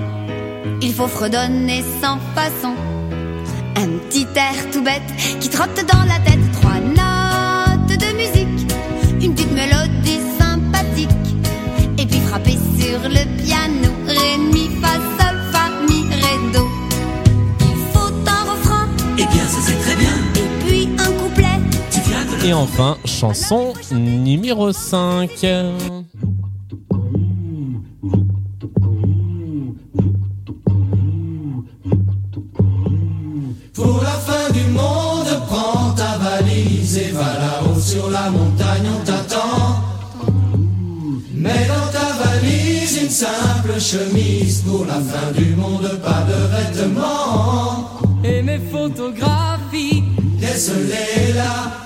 [0.81, 2.73] il faut fredonner sans façon.
[3.77, 5.03] Un petit air tout bête
[5.39, 6.48] qui trotte dans la tête.
[22.49, 25.29] Et enfin, chanson numéro 5.
[33.75, 39.05] Pour la fin du monde, prends ta valise et va là-haut sur la montagne, on
[39.05, 39.83] t'attend.
[41.35, 44.63] Mets dans ta valise une simple chemise.
[44.63, 47.91] Pour la fin du monde, pas de vêtements.
[48.25, 50.05] Et mes photographies,
[50.41, 51.78] Laisse-les là,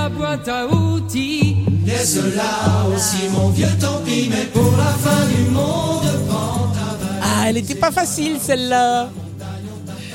[0.00, 1.56] ma boîte à outils.
[1.86, 4.28] laisse-la aussi, mon vieux tant pis.
[4.30, 7.22] Mais pour la fin du monde, prends ta valise.
[7.22, 9.10] Ah, elle était pas facile celle-là.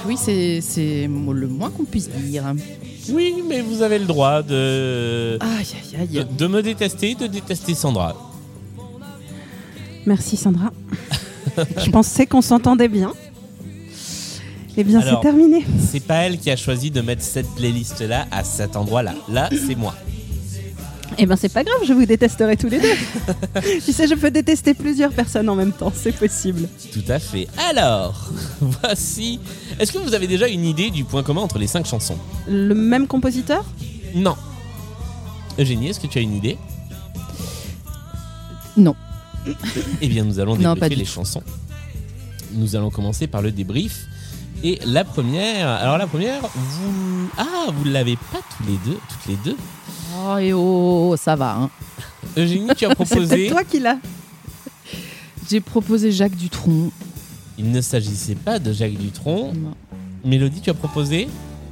[0.07, 2.43] Oui, c'est c'est le moins qu'on puisse dire.
[3.09, 5.67] Oui, mais vous avez le droit de, Aïe,
[5.99, 6.27] aïe, de, aïe.
[6.37, 8.15] de me détester, de détester Sandra.
[10.07, 10.71] Merci Sandra.
[11.85, 13.13] Je pensais qu'on s'entendait bien.
[14.77, 15.65] Eh bien, c'est terminé.
[15.79, 19.13] C'est pas elle qui a choisi de mettre cette playlist-là à cet endroit-là.
[19.29, 19.95] Là, c'est moi.
[21.17, 23.61] Eh bien, c'est pas grave, je vous détesterai tous les deux.
[23.85, 26.67] tu sais, je peux détester plusieurs personnes en même temps, c'est possible.
[26.91, 27.47] Tout à fait.
[27.69, 29.39] Alors, voici.
[29.79, 32.17] Est-ce que vous avez déjà une idée du point commun entre les cinq chansons?
[32.47, 33.63] Le même compositeur?
[34.13, 34.35] Non.
[35.57, 36.57] Eugénie, est-ce que tu as une idée?
[38.75, 38.95] Non.
[40.01, 41.43] Eh bien, nous allons débriefer les chansons.
[42.51, 44.07] Nous allons commencer par le débrief.
[44.67, 49.25] Et la première, alors la première, vous, ah, vous l'avez pas tous les deux, toutes
[49.27, 49.55] les deux.
[50.17, 51.55] Oh, et oh, ça va.
[51.55, 51.69] Hein.
[52.35, 53.35] Eugénie, tu as C'est proposé.
[53.35, 53.99] peut-être toi qui l'as.
[55.47, 56.89] J'ai proposé Jacques Dutronc.
[57.59, 59.53] Il ne s'agissait pas de Jacques Dutronc.
[59.53, 59.75] Non.
[60.23, 61.27] Mélodie, tu as proposé.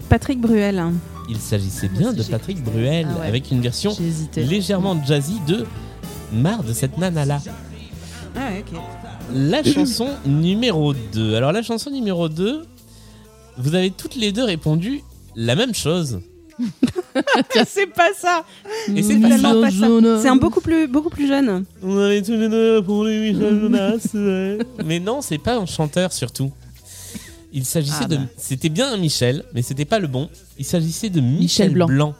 [0.07, 0.83] Patrick Bruel.
[1.27, 3.27] Il s'agissait bien de Patrick Bruel Ah ouais.
[3.27, 3.95] avec une version
[4.37, 5.65] légèrement jazzy de
[6.31, 7.39] Marre de cette nana là.
[8.35, 8.79] Ah ouais, ok.
[9.33, 11.33] La chanson numéro 2.
[11.35, 12.65] Alors la chanson numéro 2,
[13.57, 15.01] vous avez toutes les deux répondu
[15.35, 16.19] la même chose.
[17.67, 18.43] c'est pas ça.
[18.95, 19.53] Et c'est pas ça.
[19.53, 19.87] pas ça.
[20.21, 21.65] C'est un beaucoup plus, beaucoup plus jeune.
[21.81, 24.07] Vous avez tous les deux répondu Michel Jonas.
[24.13, 24.57] ouais.
[24.85, 26.51] Mais non, c'est pas un chanteur surtout.
[27.51, 28.17] Il s'agissait Ah de.
[28.17, 28.23] bah.
[28.37, 30.29] C'était bien un Michel, mais c'était pas le bon.
[30.57, 31.39] Il s'agissait de Michel,
[31.69, 31.87] Michel Blanc.
[31.87, 32.13] Blanc.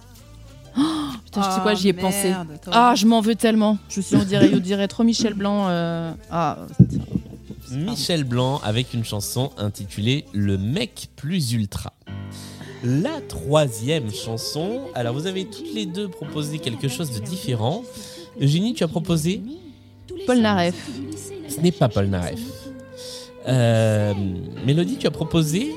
[1.26, 2.34] Putain, je sais quoi, j'y ai Oh, pensé.
[2.72, 3.78] Ah, je m'en veux tellement.
[3.90, 5.66] Je suis, on dirait, on dirait trop Michel Blanc.
[5.70, 6.60] euh, Ah,
[7.76, 11.94] Michel Blanc avec une chanson intitulée Le mec plus ultra.
[12.84, 17.84] La troisième chanson, alors vous avez toutes les deux proposé quelque chose de différent.
[18.42, 19.42] Eugénie, tu as proposé
[20.28, 20.76] Paul Naref.
[21.48, 22.40] Ce n'est pas Paul Naref.
[23.48, 24.14] Euh,
[24.66, 25.74] Mélodie, tu as proposé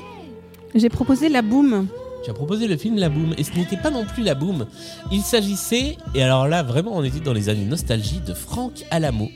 [0.75, 1.87] J'ai proposé la boum.
[2.23, 4.65] tu as proposé le film La Boom et ce n'était pas non plus La Boom.
[5.11, 9.29] Il s'agissait, et alors là vraiment on était dans les années nostalgie, de Franck Alamo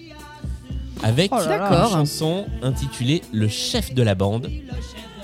[1.03, 4.49] avec Oh une chanson intitulée Le chef de la bande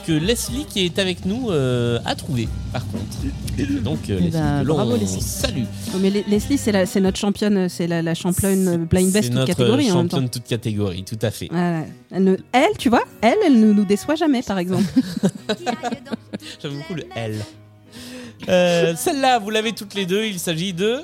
[0.05, 3.03] que Leslie qui est avec nous euh, a trouvé par contre.
[3.83, 5.19] Donc euh, Eh Leslie, l'on bravo, Leslie.
[5.21, 5.63] salue.
[5.93, 9.33] Oh, mais Le- Leslie, c'est la- c'est notre championne, c'est la, la championne blind best
[9.33, 10.15] toute catégorie en même temps.
[10.17, 11.49] championne toute catégorie, tout à fait.
[11.51, 14.85] Elle, ne- elle, tu vois, elle, elle ne nous déçoit jamais, par exemple.
[16.61, 17.35] J'aime beaucoup le L.
[18.47, 20.99] Euh, Celle-là, vous l'avez toutes les deux, il s'agit de...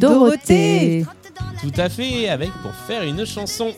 [0.00, 1.06] Dorothée.
[1.62, 3.72] Tout à fait, avec pour faire une chanson.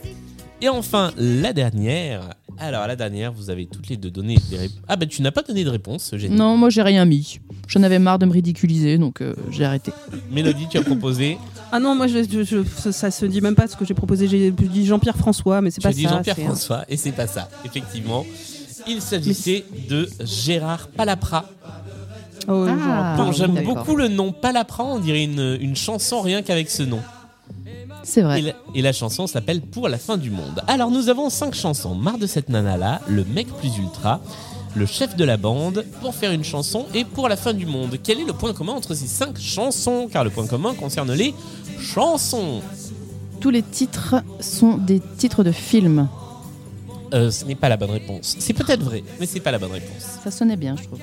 [0.61, 2.35] Et enfin, la dernière.
[2.61, 4.81] Alors, la dernière, vous avez toutes les deux donné des réponses.
[4.89, 6.13] Ah, bah, tu n'as pas donné de réponse.
[6.29, 7.39] Non, moi j'ai rien mis.
[7.69, 9.93] J'en avais marre de me ridiculiser, donc euh, j'ai arrêté.
[10.33, 11.39] Mélodie, tu as proposé.
[11.71, 13.95] ah non, moi, je, je- je- ça, ça se dit même pas ce que j'ai
[13.95, 14.27] proposé.
[14.27, 16.09] J'ai dit Jean-Pierre François, mais c'est pas as dit ça.
[16.11, 18.27] Jean-Pierre c'est- François, et c'est pas ça, effectivement.
[18.89, 21.45] Il s'agissait de Gérard Palapra.
[22.49, 23.15] Oh, Ah.
[23.19, 27.01] dont j'aime beaucoup le nom Palapra, on dirait une, une chanson rien qu'avec ce nom.
[28.05, 28.41] C'est Et vrai.
[28.41, 30.63] la, et la chanson s'appelle Pour la fin du monde.
[30.67, 31.95] Alors nous avons cinq chansons.
[31.95, 34.21] Marre de cette nana là, le mec plus ultra,
[34.75, 37.97] le chef de la bande, pour faire une chanson et pour la fin du monde.
[38.03, 40.09] Quel est le point commun entre ces cinq chansons?
[40.11, 41.35] Car le point commun concerne les
[41.81, 42.61] chansons.
[43.41, 46.09] Tous les titres sont des titres de films.
[47.15, 48.37] Euh, ce n'est pas la bonne réponse.
[48.39, 50.03] C'est peut-être vrai, mais c'est pas la bonne réponse.
[50.25, 50.99] Ça sonnait bien, je trouve.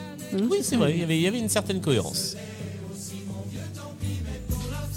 [0.52, 2.36] Oui, c'est vrai, il y avait- il y avait une certaine cohérence.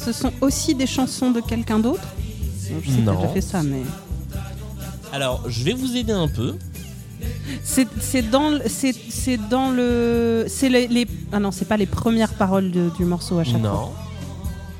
[0.04, 2.02] Ce sont aussi des chansons de quelqu'un d'autre
[2.70, 3.16] Non, Je sais Non.
[3.16, 3.82] que j'ai fait ça, mais.
[5.12, 6.54] Alors, je vais vous aider un peu.
[7.64, 10.46] C'est dans, le- c'est c'est dans le.
[10.48, 13.60] C'est les, les- Ah non, c'est pas les premières paroles de- du morceau à chaque
[13.60, 13.70] fois.
[13.70, 13.90] Non.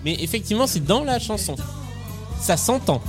[0.05, 1.57] Mais effectivement, c'est dans la chanson.
[2.41, 3.03] Ça s'entend.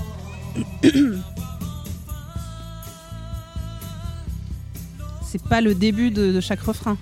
[5.24, 6.98] C'est pas le début de, de chaque refrain.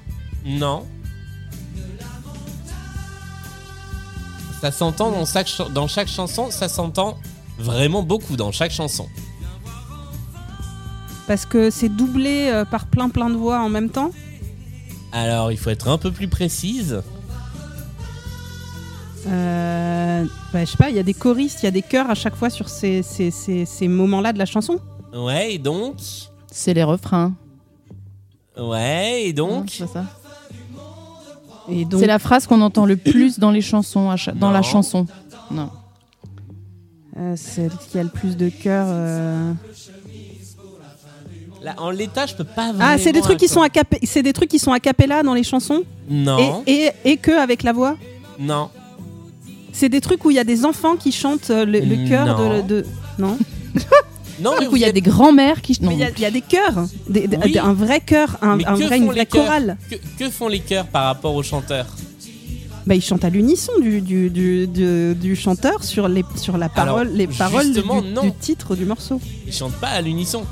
[0.45, 0.86] Non.
[4.68, 7.18] Ça s'entend dans chaque, ch- dans chaque chanson, ça s'entend
[7.57, 9.07] vraiment beaucoup dans chaque chanson.
[11.26, 14.11] Parce que c'est doublé euh, par plein plein de voix en même temps?
[15.13, 17.01] Alors, il faut être un peu plus précise.
[19.26, 22.09] Euh, bah, je sais pas, il y a des choristes, il y a des chœurs
[22.09, 24.80] à chaque fois sur ces, ces, ces, ces moments-là de la chanson.
[25.13, 25.95] Ouais, et donc?
[26.51, 27.34] C'est les refrains.
[28.57, 29.70] Ouais, et donc?
[29.78, 30.03] C'est ça.
[31.70, 34.51] Et donc, C'est la phrase qu'on entend le plus dans les chansons, à cha- dans
[34.51, 35.05] la chanson.
[35.51, 35.70] Non.
[37.18, 38.88] euh, celle qui a le plus de chœurs.
[38.89, 39.53] euh.
[41.63, 42.72] Là, en l'état, je peux pas.
[42.80, 45.24] Ah, c'est des trucs qui sont a cappe- c'est des trucs qui sont a cappella
[45.24, 45.84] dans les chansons?
[46.09, 47.97] Non, et, et, et que avec la voix?
[48.39, 48.70] non.
[49.74, 52.61] C'est des trucs où il y a des enfants qui chantent euh, le, le de,
[52.68, 52.86] de-
[53.20, 53.38] Non.
[54.39, 55.77] Non, mais où il y a des grands-mères qui.
[55.81, 55.93] Mais Non.
[55.93, 57.57] il y, a- il y a des chœurs, des- des- Oui.
[57.57, 59.77] un vrai chœur, un, vrai, font une les vraie chorale.
[59.89, 61.88] Que, que font les chœurs par rapport aux chanteurs?
[62.85, 66.67] Bah, ils chantent à l'unisson du, du, du, du- du chanteur sur les, sur la
[66.67, 68.21] Alors, parole, les paroles du, non.
[68.23, 69.19] du titre du morceau.
[69.45, 70.43] Ils chantent pas à l'unisson.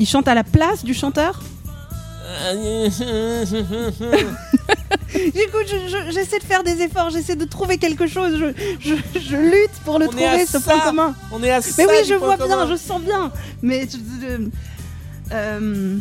[0.00, 1.40] Ils chantent à la place du chanteur?
[5.14, 8.46] Écoute, je- je- j'essaie de faire des efforts, j'essaie de trouver quelque chose, je,
[8.80, 10.60] je, je lutte pour le On trouver, ce ça.
[10.60, 11.14] point commun.
[11.30, 12.64] On est à Mais oui, je vois commun.
[12.66, 13.30] bien, je sens bien.
[13.62, 13.86] Mais.
[13.90, 14.48] je-
[15.32, 15.98] euh,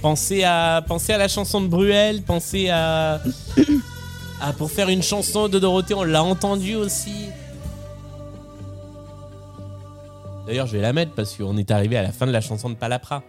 [0.00, 3.20] Pensez à, pensez à la chanson de Bruel, pensez à,
[4.40, 7.26] à pour faire une chanson de Dorothée, on l'a entendu aussi.
[10.48, 12.70] D'ailleurs, je vais la mettre parce qu'on est arrivé à la fin de la chanson
[12.70, 13.22] de Palapra.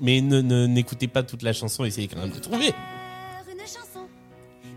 [0.00, 2.66] Mais ne ne- n'écoutez pas toute la chanson, essayez quand même de trouver.
[3.48, 4.06] Une chanson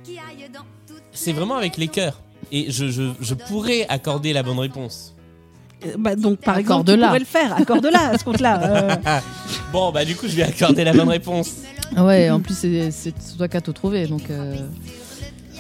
[0.04, 2.22] qui aille dans toutes C'est vraiment avec les chœurs.
[2.52, 5.16] Et je, je, je pourrais accorder la bonne réponse.
[5.88, 7.08] euh, bah, donc, par exemple, tu Accorde-la.
[7.08, 8.62] pourrais le faire, accorde-la à ce compte-là.
[8.64, 8.96] euh.
[9.72, 11.56] Bon, bah du coup, je vais accorder la bonne réponse.
[11.98, 14.06] Ouais, en plus, c'est c'est toi qui as tout trouvé.
[14.06, 14.56] Donc, euh,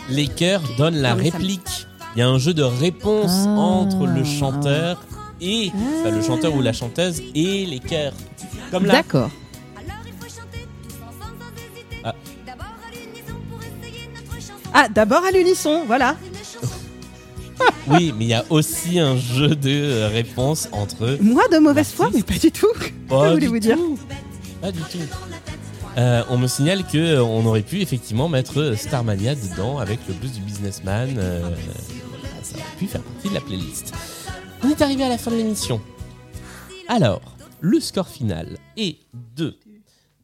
[0.09, 1.87] Les chœurs donnent la Non, mais ça me- réplique.
[2.15, 5.01] Il y a un jeu de réponse Ah, entre le chanteur
[5.41, 8.13] et enfin, le chanteur ou la chanteuse et les chœurs.
[8.71, 8.93] Comme là.
[8.93, 9.29] D'accord.
[9.75, 11.97] Alors il faut chanter tous ensemble sans hésiter.
[12.03, 12.13] Ah.
[12.45, 14.53] D'abord à l'unisson pour essayer notre chanson.
[14.73, 16.15] Ah, d'abord à l'unisson, voilà.
[17.87, 21.17] Oui, mais il y a aussi un jeu de réponse entre.
[21.21, 22.67] Moi, de mauvaise foi, mais pas du tout.
[23.09, 23.99] Pas que du voulez-vous dire tout.
[24.61, 24.97] Pas du tout.
[25.97, 29.99] Euh, on me signale que euh, on aurait pu effectivement mettre euh, Starmania dedans avec
[30.07, 31.09] le blues du businessman.
[31.17, 31.41] euh,
[32.43, 33.93] ça aurait pu faire partie de la playlist.
[34.63, 35.81] On est arrivé à la fin de l'émission.
[36.87, 37.21] Alors,
[37.61, 38.97] le score final est
[39.35, 39.57] de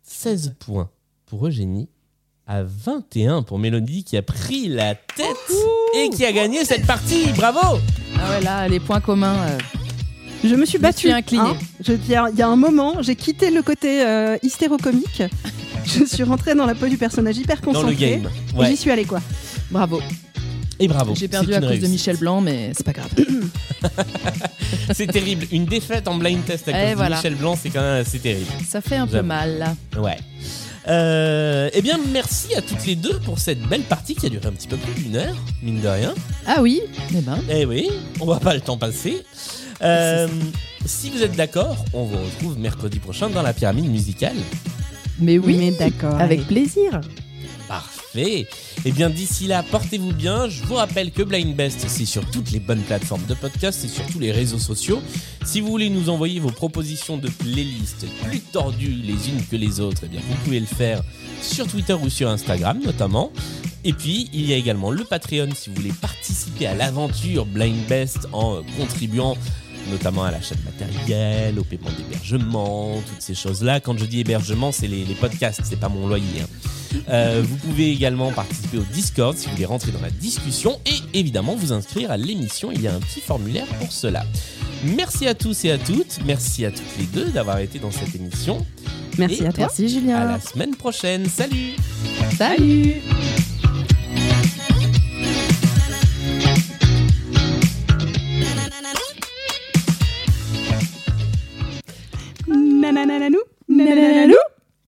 [0.03, 0.89] 16 points
[1.25, 1.89] pour Eugénie
[2.47, 5.35] à 21 pour Mélodie qui a pris la tête
[5.95, 7.31] et qui a gagné cette partie.
[7.35, 7.79] Bravo
[8.19, 9.35] Ah ouais, là, les points communs.
[9.37, 9.57] euh,
[10.43, 10.99] Je me suis battue.
[11.07, 11.43] suis inclinée.
[11.43, 11.57] hein.
[11.81, 15.23] Je- Il y, a- il y a un moment, j'ai quitté le côté euh, hystérocomique.
[15.85, 17.91] Je suis rentrée dans la peau du personnage hyper Dans concentré.
[17.91, 18.29] le game.
[18.53, 18.67] Et Ouais.
[18.67, 19.21] J'y suis allée quoi.
[19.71, 20.01] Bravo.
[20.79, 21.13] Et bravo.
[21.15, 21.87] J'ai perdu à cause de.
[21.87, 23.09] Michel Blanc, mais c'est pas grave.
[24.93, 25.45] C'est terrible.
[25.51, 27.15] Une défaite en blind test à Et cause voilà.
[27.17, 28.51] de Michel Blanc, c'est quand même assez terrible.
[28.67, 29.75] Ça fait un peu mal.
[29.97, 30.17] Ouais.
[30.87, 34.47] Euh, eh bien, merci à toutes les deux pour cette belle partie qui a duré
[34.47, 36.13] un petit peu plus d'une heure, mine de rien.
[36.47, 36.81] Ah oui
[37.15, 37.39] Eh ben.
[37.49, 39.23] Eh oui, on voit pas le temps passer.
[39.81, 40.27] Euh,
[40.85, 44.35] si vous êtes d'accord, on vous retrouve mercredi prochain dans la pyramide musicale.
[45.19, 45.57] Mais oui.
[45.57, 46.19] Mais d'accord.
[46.19, 47.01] Avec plaisir.
[47.67, 47.98] Parfait.
[48.15, 48.47] Eh
[48.85, 50.49] bien, d'ici là, portez-vous bien.
[50.49, 53.87] Je vous rappelle que Blind Best, c'est sur toutes les bonnes plateformes de podcast et
[53.87, 55.01] sur tous les réseaux sociaux.
[55.45, 59.79] Si vous voulez nous envoyer vos propositions de playlists plus tordues les unes que les
[59.79, 61.03] autres, eh bien, vous pouvez le faire
[61.41, 63.31] sur Twitter ou sur Instagram notamment.
[63.83, 67.85] Et puis, il y a également le Patreon si vous voulez participer à l'aventure Blind
[67.87, 69.37] Best en contribuant
[69.89, 73.79] notamment à l'achat de matériel, au paiement d'hébergement, toutes ces choses-là.
[73.79, 76.23] Quand je dis hébergement, c'est les, les podcasts, c'est pas mon loyer.
[76.43, 76.47] hein.
[77.09, 81.17] Euh, vous pouvez également participer au Discord si vous voulez rentrer dans la discussion et
[81.19, 82.71] évidemment vous inscrire à l'émission.
[82.71, 84.25] Il y a un petit formulaire pour cela.
[84.83, 86.19] Merci à tous et à toutes.
[86.25, 88.65] Merci à toutes les deux d'avoir été dans cette émission.
[89.19, 89.65] Merci Et à toi.
[89.67, 90.25] Merci À Julien.
[90.25, 91.27] la semaine prochaine.
[91.27, 91.73] Salut
[92.37, 93.01] Salut
[102.91, 104.43] nananananou, nananananou.